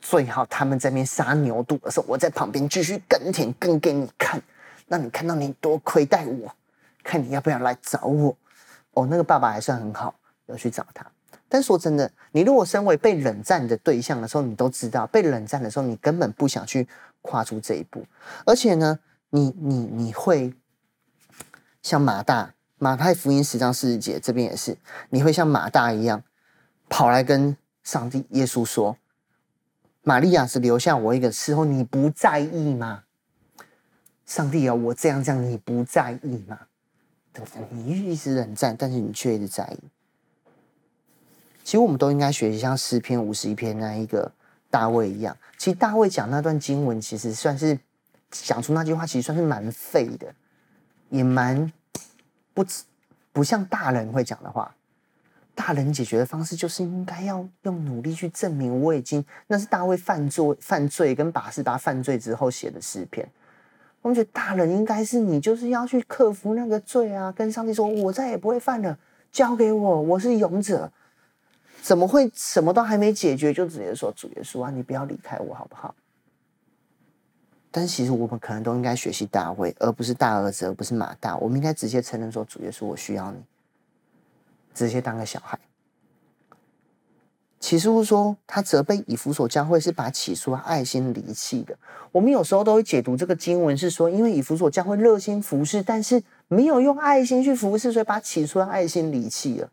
[0.00, 4.42] 最好他们在那边杀牛肚的时候，我在旁边继续耕田，耕给你看，
[4.88, 6.52] 让你看到你多亏待我，
[7.08, 8.36] 看你要不要来找我。
[8.92, 11.06] 哦，那个爸爸还算很好，要去找他。
[11.48, 16.86] 但说真的，你如果身为被冷战的对象的时候，你都知道，被冷战的时候，你根本不想去
[17.22, 18.04] 跨出这一步。
[18.44, 18.98] 而且呢，
[19.30, 20.52] 你你你会
[21.80, 24.76] 像马大，马太福音十章四十节这边也是，
[25.08, 26.22] 你会像马大一样
[26.90, 28.98] 跑来跟上帝耶稣说。
[30.02, 33.04] 玛利亚只留下我一个伺候，你不在意吗？
[34.26, 36.58] 上帝啊，我这样这样，你不在意吗？
[37.70, 39.78] 你一直冷战，但是你却一直在意。
[41.64, 44.30] 其实我们都应该学习像诗篇五十一篇那一个
[44.70, 45.36] 大卫一样。
[45.56, 47.78] 其实大卫讲那段经文，其实算是
[48.30, 50.34] 讲出那句话，其实算是蛮废的，
[51.10, 51.70] 也蛮
[52.54, 52.64] 不
[53.32, 54.74] 不像大人会讲的话。
[55.54, 63.28] 大人解决的方式就是应该要用努力去证明我已经，那是大卫犯罪犯罪跟拔士巴犯罪之后写的诗篇。
[64.02, 68.98] 我们觉得大人应该是你就是要去克服那个罪啊，跟上帝说，我再也不会犯了，
[69.32, 70.90] 交给我，我是勇者。
[71.80, 75.94] 怎么会什么都还没解决就直接说主耶稣啊，你不要离开我好不好？
[77.70, 81.36] 但其实我们可能都应该学习大卫，而不是大儿子，而不是马大。
[81.36, 83.38] 我们应该直接承认说主耶稣，我需要你。
[84.74, 85.58] 直接当个小孩。
[87.60, 91.76] 启示录说，他责备以弗所教会是把起初的爱心离弃的。
[92.12, 99.70] 我们有时候都会解读这个经文是说，因为以弗所教会热心服侍，但是没有用爱心去服侍，所以把起初的爱心离弃了。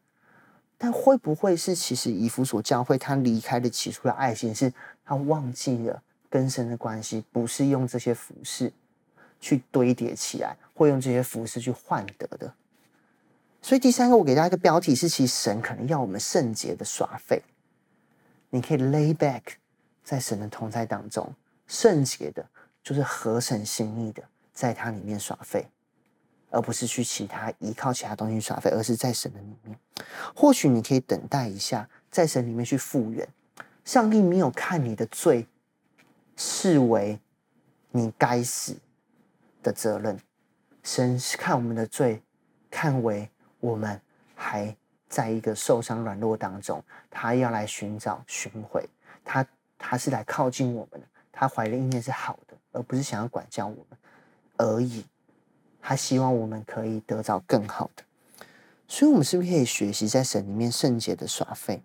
[0.77, 4.73] 但会不会是其实以弗所教会他离开的起初的爱心，是
[5.05, 8.73] 他忘记了跟神的关系，不是用这些服饰
[9.39, 12.51] 去堆叠起来，或用这些服饰去换得的？
[13.61, 17.41] 所以第三个，我给大家一个标题是：其实神可能要我们圣洁的耍废。
[18.49, 19.41] 你可以 lay back
[20.03, 21.33] 在神的同在当中，
[21.67, 22.45] 圣洁的，
[22.83, 25.67] 就是合神心意的，在他里面耍废，
[26.49, 29.77] 而不是去其他依靠其他东西耍废，而是在神的里面。
[30.35, 33.27] 或许你可以等待一下，在神里面去复原。
[33.83, 35.47] 上帝没有看你的罪
[36.35, 37.19] 视为
[37.91, 38.77] 你该死
[39.61, 40.19] 的责任，
[40.83, 42.21] 神是看我们的罪
[42.69, 43.29] 看为。
[43.61, 43.99] 我们
[44.35, 44.75] 还
[45.15, 48.85] 在一个受伤软弱当中，他要来寻找寻回，
[49.23, 49.47] 他
[49.77, 53.97] 他是来靠近我们的，他怀的意念是好的，而不是想要管教我们
[54.57, 55.05] 而已。
[55.81, 58.03] 他希望我们可以得到更好的，
[58.89, 61.81] 所以，我们是不是可以学习在神里面圣洁的耍废，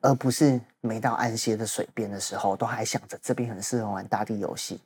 [0.00, 4.80] 而不是每到安歇的水边的时候，都还想着这边很适合玩大地游戏，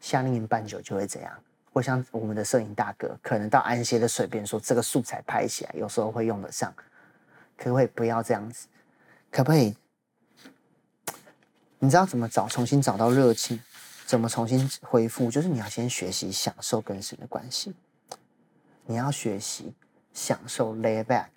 [0.00, 1.32] 夏令营办久就会这样。
[1.78, 6.74] 或像我们的摄影大哥，可能到安歇的水边说这个素材拍起来，有时候会用得上，
[7.56, 8.66] 可不可以不要这样子？
[9.30, 9.76] 可不可以？
[11.78, 13.62] 你知道怎么找，重新找到热情，
[14.06, 15.30] 怎么重新恢复？
[15.30, 17.72] 就是你要先学习享受跟神的关系，
[18.84, 19.72] 你要学习
[20.12, 21.28] 享受 lay back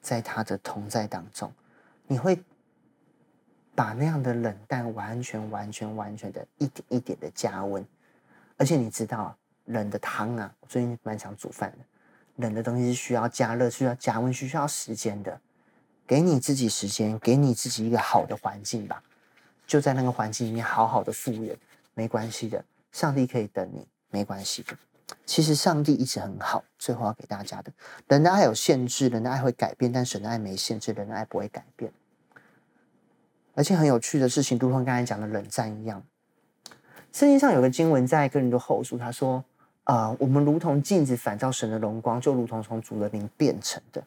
[0.00, 1.52] 在他的同在当中，
[2.08, 2.42] 你会
[3.76, 7.86] 把那样的冷淡完全、完全、完全的一点一点的加温，
[8.56, 9.38] 而且你知道。
[9.66, 11.78] 冷的汤啊，我最近蛮常煮饭的。
[12.36, 15.40] 冷的东西是需要加热、需要加温、需要时间的。
[16.06, 19.02] 给你自己时间，给你自己一个好的环境吧。
[19.66, 21.56] 就在那个环境里面好好的复原，
[21.94, 22.62] 没关系的。
[22.92, 24.76] 上帝可以等你，没关系的。
[25.24, 26.62] 其实上帝一直很好。
[26.78, 27.72] 最后要给大家的，
[28.08, 31.90] 人的爱有限制，人的爱会改变，但神的爱没限制，人的爱不会改变。
[33.54, 36.04] 而且很有趣的事情，如同刚才讲的冷战一样。
[37.12, 39.42] 圣经上有个经文在哥林多后书，他说。
[39.84, 44.02] 啊、我们如同镜子反照神的荣光，就如同从主的灵变成的。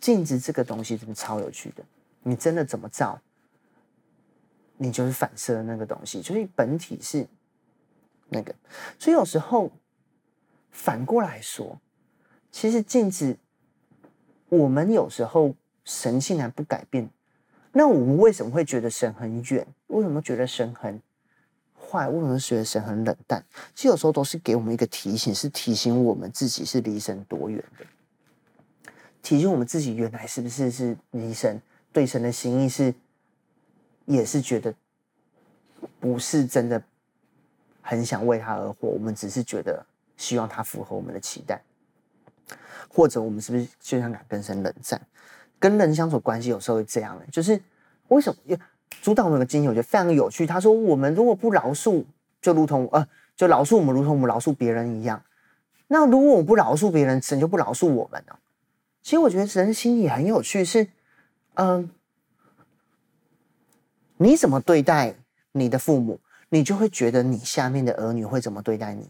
[0.00, 1.84] 镜子这个东西真的超有趣的，
[2.24, 3.20] 你真的怎么照，
[4.76, 7.26] 你就是反射的那个东西，就是本体是
[8.28, 8.52] 那个。
[8.98, 9.70] 所以有时候
[10.70, 11.78] 反过来说，
[12.50, 13.36] 其实镜子，
[14.48, 15.54] 我们有时候
[15.84, 17.08] 神竟然不改变，
[17.70, 19.64] 那我们为什么会觉得神很远？
[19.86, 21.00] 为什么觉得神很？
[21.90, 23.44] 坏，为什么觉得神很冷淡？
[23.74, 27.84] 其实有时候都是给我们一个提醒，是提醒我们自己是离神多远的。
[29.22, 31.60] 提醒我们自己，原来是不是是离神
[31.92, 32.94] 对神的心意是，
[34.06, 34.72] 也是觉得
[35.98, 36.82] 不是真的
[37.82, 39.84] 很想为他而活，我们只是觉得
[40.16, 41.60] 希望他符合我们的期待，
[42.88, 45.00] 或者我们是不是就像跟神冷战？
[45.58, 47.60] 跟人相处关系有时候会这样的，就是
[48.08, 48.56] 为什么？
[49.02, 50.46] 主导我们的经验，我觉得非常有趣。
[50.46, 52.04] 他说：“我们如果不饶恕，
[52.42, 55.22] 就如同呃，就饶恕我们，如同我们饶恕别人一样。
[55.88, 58.38] 那如果我不饶恕别人，神就不饶恕我们了。
[59.02, 60.88] 其实我觉得人心里很有趣，是
[61.54, 61.90] 嗯、
[64.18, 65.14] 你怎么对待
[65.52, 66.20] 你的父母，
[66.50, 69.08] 你就会觉得你下面的儿女会怎么对待你。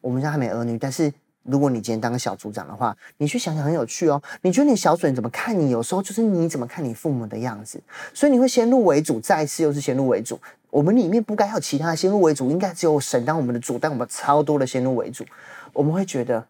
[0.00, 1.12] 我们家还没儿女，但是。”
[1.50, 4.22] 如果你今天当个小组长的话，你去想想很有趣哦。
[4.42, 5.70] 你觉得你小组员怎么看你？
[5.70, 7.80] 有时候就是你怎么看你父母的样子，
[8.12, 10.38] 所以你会先入为主，再次又是先入为主。
[10.68, 15.24] 我们里面不该有其他的先入为主，应该只有神当我们的主，但我们超多的先入为主。
[15.72, 16.46] 我们会觉得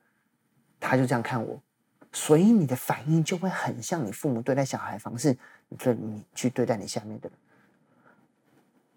[0.80, 1.60] 他就这样看我，
[2.12, 5.36] 所以你的反应就会很像你父母对待小孩方式，
[5.68, 7.38] 你你去对待你下面的人。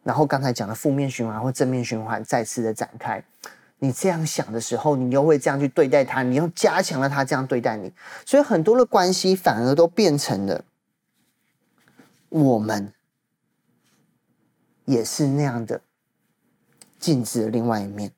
[0.03, 3.23] 然后刚才讲的负面循环或正面循环再次的展开。
[3.83, 7.91] 你这样想的时候，你又会这样去对待他，你又加强了他这样对待你，
[8.27, 10.63] 所以很多的关系反而都变成了
[12.29, 12.93] 我们
[14.85, 15.81] 也是那样的
[16.99, 18.11] 镜子的另外一面。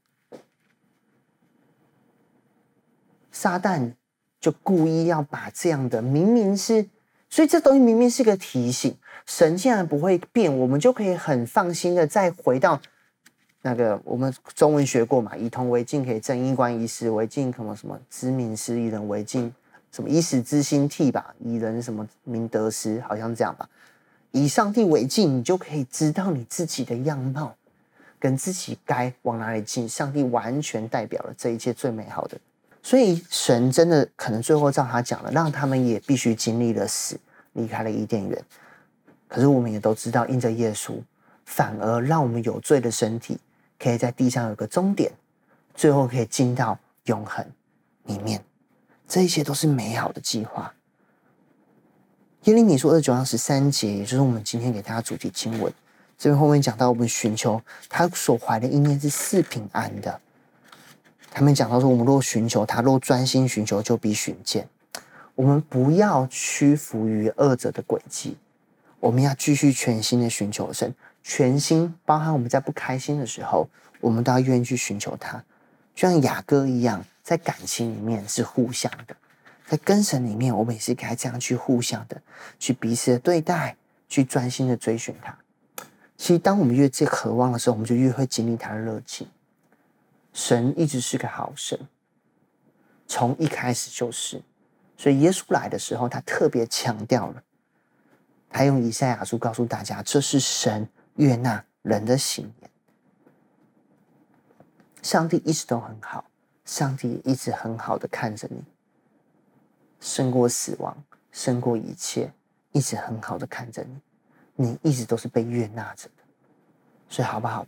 [3.31, 3.93] 撒旦
[4.41, 6.89] 就故意要把这样的明明是，
[7.29, 12.81] 所以这东西明明是个提醒，神竟然不会变，我们就可以很放心的再回到。
[13.65, 15.35] 那个我们中文学过嘛？
[15.37, 19.51] 以铜为镜，可以正衣冠；以史为镜，什么什么知名师；以人为镜，
[19.89, 21.33] 什么以史知心替吧？
[21.39, 23.67] 以人什么明得失，好像这样吧？
[24.31, 27.55] 以上帝为镜，你就可以知道你自己的样貌，
[28.19, 29.87] 跟自己该往哪里进。
[29.87, 32.37] 上帝完全代表了这一切最美好的，
[32.81, 37.17] 所以神真的可能最后照他讲了，让他们也必须经历了死，
[37.53, 38.43] 离开了伊甸园。
[39.29, 40.99] 可是我们也都知道，因着耶稣，
[41.45, 43.39] 反而让我们有罪的身体。
[43.83, 45.11] 可以在地上有个终点，
[45.75, 47.45] 最后可以进到永恒
[48.05, 48.41] 里面，
[49.09, 50.73] 这一切都是美好的计划。
[52.43, 55.73] 耶利米书二九到十三节，也就是我们今天给大家主题经文。
[56.17, 60.21] 这边后面讲到，我们寻求他所怀的意念是四平安的。
[61.29, 64.69] 他们讲到说，我们若寻求他，若专心寻求，就必寻见。
[65.35, 68.37] 我们不要屈服于二者的轨迹，
[69.01, 70.93] 我们要继续全心的寻求神。
[71.23, 73.69] 全心包含我们在不开心的时候，
[74.01, 75.41] 我们都要愿意去寻求他，
[75.95, 79.15] 就像雅各一样，在感情里面是互相的，
[79.65, 82.21] 在跟神里面，我们也是该这样去互相的，
[82.59, 83.77] 去彼此的对待，
[84.09, 85.37] 去专心的追寻他。
[86.17, 89.25] 其实，当我们越这渴望的时候，我们就越会经历他的热情。
[90.33, 91.79] 神一直是个好神，
[93.07, 94.41] 从一开始就是，
[94.97, 97.41] 所以耶稣来的时候，他特别强调了，
[98.49, 100.85] 他用以赛亚书告诉大家，这是神。
[101.15, 102.69] 悦纳人的心眼，
[105.03, 106.25] 上帝一直都很好，
[106.65, 108.63] 上帝一直很好的看着你，
[109.99, 112.31] 胜过死亡，胜过一切，
[112.71, 114.01] 一直很好的看着你，
[114.55, 116.23] 你一直都是被悦纳着的，
[117.09, 117.67] 所以好不好？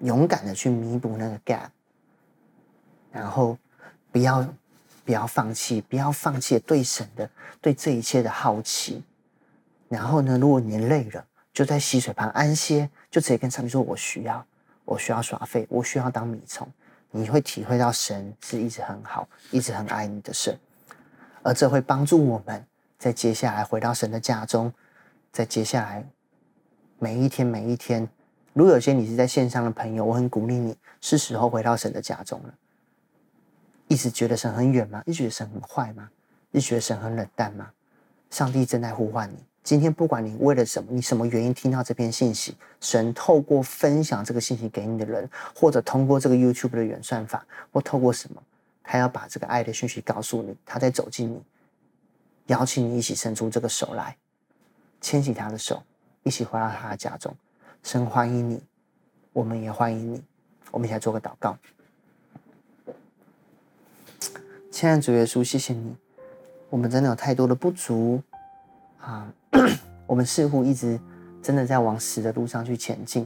[0.00, 1.70] 勇敢的去弥补那个 gap，
[3.10, 3.58] 然后
[4.12, 4.46] 不要
[5.04, 7.28] 不要放弃，不要放弃对神的
[7.60, 9.02] 对这一切的好奇，
[9.88, 11.24] 然后呢，如果你累了。
[11.58, 14.46] 就在溪水旁安歇，就直接跟上帝说：“我需要，
[14.84, 16.72] 我需要耍废，我需要当米虫。”
[17.10, 20.56] 你会体会到神是一直很好，一直很爱你的神，
[21.42, 22.64] 而这会帮助我们
[22.96, 24.72] 在接下来回到神的家中，
[25.32, 26.08] 在接下来
[27.00, 28.08] 每一天每一天。
[28.52, 32.54] 如果有些你是在线上的朋友，我很鼓励你，是时候回到神的家中了。
[33.88, 35.02] 一直觉得神很远吗？
[35.06, 36.08] 一直觉得神很坏吗？
[36.52, 37.72] 一直觉得神很冷淡吗？
[38.30, 39.42] 上帝正在呼唤你。
[39.68, 48.42] 今天不管你为了什么，你什么原因听到这篇信息，神透过分享这个信息给你的人，或者通过这个 YouTube 的原算法，或透过什么，
[48.82, 51.42] 他要把这个爱的讯息告诉你，他在走近你，
[52.46, 54.16] 邀请你一起伸出这个手来，
[55.02, 55.82] 牵起他的手，
[56.22, 57.36] 一起回到他的家中。
[57.82, 58.62] 神欢迎你，
[59.34, 60.22] 我们也欢迎你。
[60.70, 61.58] 我们一起来做个祷告。
[64.70, 65.94] 亲爱的主耶稣，谢谢你，
[66.70, 68.22] 我们真的有太多的不足。
[69.00, 69.30] 啊，
[70.08, 70.98] 我们似乎一直
[71.40, 73.24] 真的在往死的路上去前进，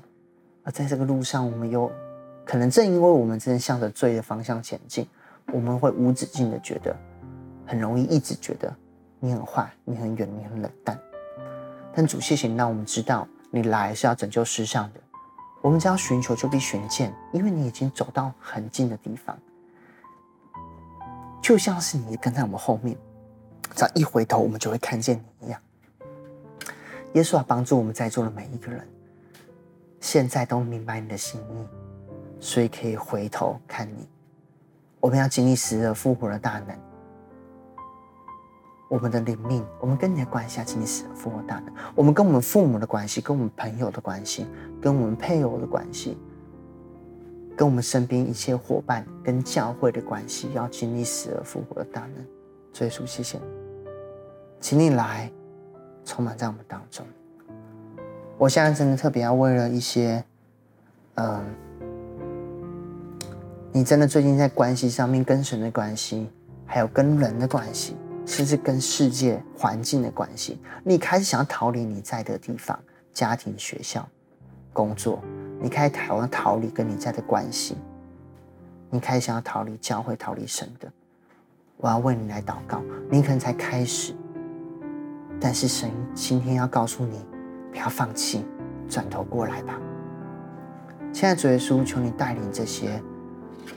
[0.64, 1.90] 而在这个路上，我们又
[2.44, 5.06] 可能正因为我们真的向着罪的方向前进，
[5.52, 6.94] 我们会无止境的觉得，
[7.64, 8.74] 很容易一直觉得
[9.20, 10.98] 你很坏，你很远，你很冷淡。
[11.94, 15.00] 但主，谢谢你让我们知道，你来是要拯救世上的，
[15.60, 19.38] 我们只要寻求就必寻见，因为你已经走到很近的地方，
[21.40, 22.96] 就像是你跟在我们后面。
[23.74, 25.58] 只要一回头，我们就会看见你一样。
[27.14, 28.86] 耶稣啊，帮助我们在座的每一个人，
[30.00, 31.66] 现在都明白你的心意，
[32.40, 34.08] 所以可以回头看你。
[34.98, 36.76] 我们要经历死而复活的大能。
[38.88, 41.74] 我们的灵命，我们跟你的关系要经历死而复活的大能。
[41.94, 44.46] 我们跟我们父母的关系，跟我们朋友的关系，
[44.80, 46.18] 跟我们配偶的关系，
[47.56, 52.26] 跟我们身边一切伙伴，跟教会的关系，要经历死而复活的大能。
[52.80, 53.44] 耶稣，谢谢你，
[54.60, 55.32] 请你来
[56.04, 57.06] 充满在我们当中。
[58.38, 60.24] 我现在真的特别要为了一些，
[61.14, 61.44] 嗯、呃，
[63.72, 66.28] 你真的最近在关系上面跟神的关系，
[66.66, 67.96] 还有跟人的关系，
[68.26, 72.78] 甚至跟世界环境的关系，你开始想要逃离你在的地方，
[73.12, 74.08] 家庭、学校、
[74.72, 75.22] 工作，
[75.60, 77.76] 你开始想要逃离跟你在的关系，
[78.90, 80.90] 你开始想要逃离教会、逃离神的。
[81.76, 84.14] 我要为你来祷告，你可能才开始，
[85.42, 87.26] 但是神今天要告诉你，
[87.72, 88.44] 不要放弃，
[88.88, 89.76] 转头过来吧。
[91.12, 93.02] 现在主耶稣，求你带领这些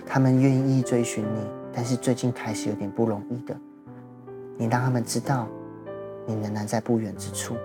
[0.05, 1.39] 他们愿意追寻你，
[1.74, 3.57] 但是最近开始有点不容易的，
[4.57, 5.47] 你让他们知道，
[6.28, 7.55] 你仍然在不远之处。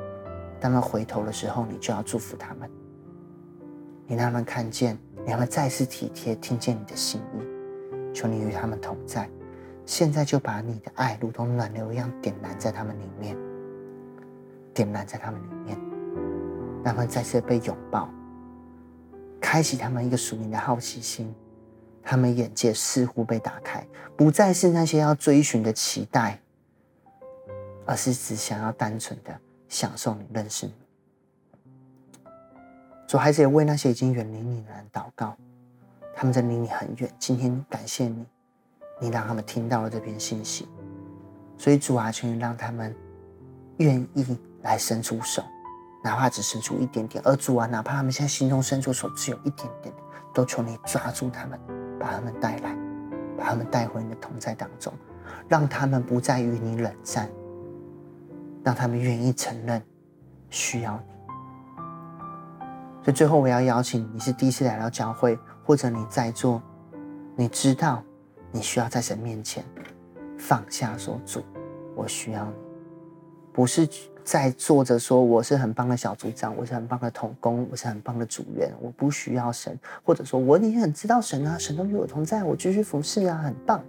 [0.59, 2.71] 当他们回头的时候，你就要祝福他们。
[4.07, 8.13] 你让他们看见，你让他们再次体贴，听见你的心意。
[8.15, 9.29] 求你与他们同在。
[9.87, 13.37] 现在就把你的爱如同暖流一样点燃在他们里面，
[14.81, 15.79] 点燃在他们里面，
[16.83, 18.09] 让他们再次被拥抱，
[19.39, 21.35] 开启他们一个属灵的好奇心，
[22.03, 26.41] 他们眼界似乎被打开，不再是那些要追寻的期待，
[27.85, 30.73] 而是只想要单纯的享受你、认识你。
[33.07, 35.37] 主，孩子也为那些已经远离你的人祷告，
[36.15, 38.25] 他们在离你很远，今天感谢你。
[38.99, 40.67] 你让他们听到了这篇信息，
[41.59, 42.97] 所以主啊，求你让他们
[43.79, 45.43] 愿意来伸出手，
[46.03, 47.23] 哪怕只伸出一点点。
[47.25, 49.95] 而主啊，哪怕他们现在心中伸出手只有一点点，
[50.33, 51.61] 都求你抓住他们，
[51.99, 52.77] 把他们带来，
[53.37, 54.93] 把他们带回你的同在当中，
[55.49, 57.31] 让他们不再与你冷战，
[58.65, 59.83] 让他们愿意承认
[60.49, 61.03] 需要你。
[63.03, 66.63] 所以最后，我要邀请你是第一次来到教会，或者你在座，
[67.37, 68.03] 你知道。
[68.53, 69.65] 你需要在神面前
[70.37, 71.41] 放下，说：“主，
[71.95, 72.53] 我需要你。”
[73.55, 73.89] 不是
[74.25, 83.83] 在坐着说我是很棒的小组长，我是很棒的童工，我是很棒的组员，我不需要神，或者说我已经很知道神啊，神都与我同在，我继续服侍啊，很棒。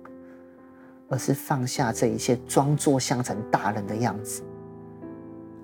[1.14, 4.42] 而是放下这一切，装作像成大人的样子，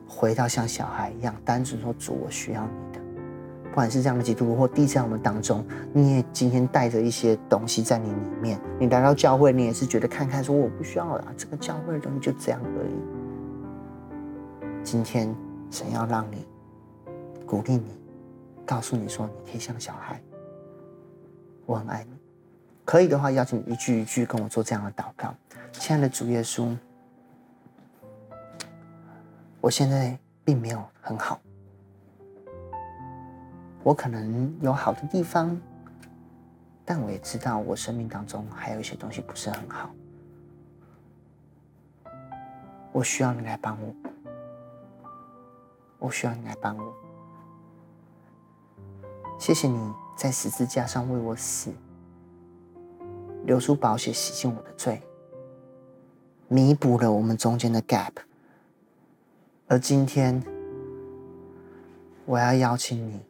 [0.06, 3.02] 回到像小孩一样，单纯说：“主，我需要你的。”
[3.72, 8.60] 不管是这样的基督徒，或弟在我们当中，你也今天带着一些东西在你里面。
[8.78, 13.17] 你来到教会，你也是觉得看看说我不需要了，这个教会的东西就这样而已。
[14.84, 15.36] 今天
[15.70, 16.46] 神要让你
[17.46, 18.00] 鼓励你，
[18.66, 20.22] 告诉你说你可以像小孩，
[21.66, 22.18] 我很爱你。
[22.86, 25.36] 可以的话，邀请你一句一句跟我做这样的祷告。
[25.74, 26.76] 亲爱的主耶稣，
[29.60, 31.40] 我现在并没有很好。
[33.84, 35.60] 我可能有好的地方，
[36.86, 39.90] 但我也知道我生命当中还有一些东西不是很好。
[42.94, 43.94] 我需要你来帮我，
[46.00, 46.94] 我需要你来帮我。
[49.40, 51.72] 谢谢你在十字架上为我死，
[53.46, 55.02] 流出宝血洗净我的罪，
[56.48, 58.14] 弥补了我们中间的 gap。
[59.68, 60.44] 而今天，
[62.26, 63.22] 我要邀请你。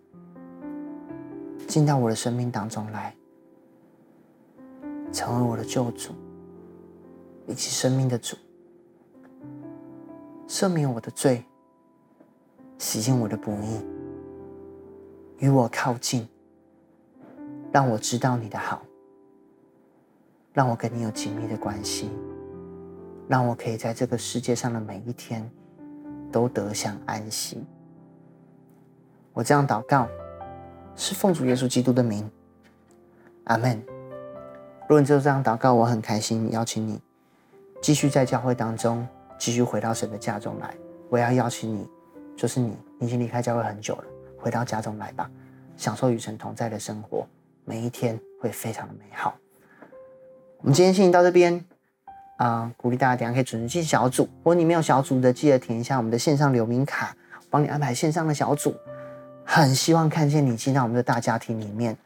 [1.68, 3.13] 进到我的生命当中来，
[5.11, 6.13] 成为我的救主，
[7.45, 8.38] 以及生命的主，
[10.47, 11.43] 赦免我的罪，
[12.78, 13.86] 洗净我的不义，
[15.39, 16.28] 与我靠近，
[17.71, 18.82] 让我知道你的好，
[20.53, 22.09] 让我跟你有紧密的关系，
[23.28, 25.49] 让我可以在这个世界上的每一天
[26.32, 27.63] 都得享安息。
[29.34, 30.07] 我这样祷告。
[30.99, 32.28] 是奉主耶稣基督的名，
[33.43, 33.80] 阿门。
[34.88, 36.99] 如果你就这样祷告，我很开心，邀请你
[37.84, 39.07] 继续在教会当中，
[39.38, 40.75] 继续回到神的家中来。
[41.07, 41.88] 我要邀请你，
[42.38, 44.03] 就是你，你已经离开教会很久了，
[44.38, 45.29] 回到家中来吧，
[45.75, 47.27] 享受与神同在的生活，
[47.65, 49.35] 每一天会非常的美好。
[50.59, 51.65] 我们今天先到这边
[52.38, 54.23] 啊、鼓励大家等下可以准时进小组。
[54.23, 57.15] 如果你没有小组的，记得填一下我们的线上留名卡，
[57.49, 58.75] 帮你安排线上的小组。
[59.43, 61.97] 很希望看见你进到我们的大家庭里面。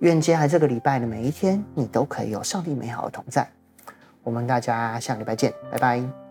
[0.00, 3.48] 愿接下来这个礼拜的每一天，你都可以有上帝美好的同在。
[4.24, 6.21] 我们大家下礼拜见，拜拜。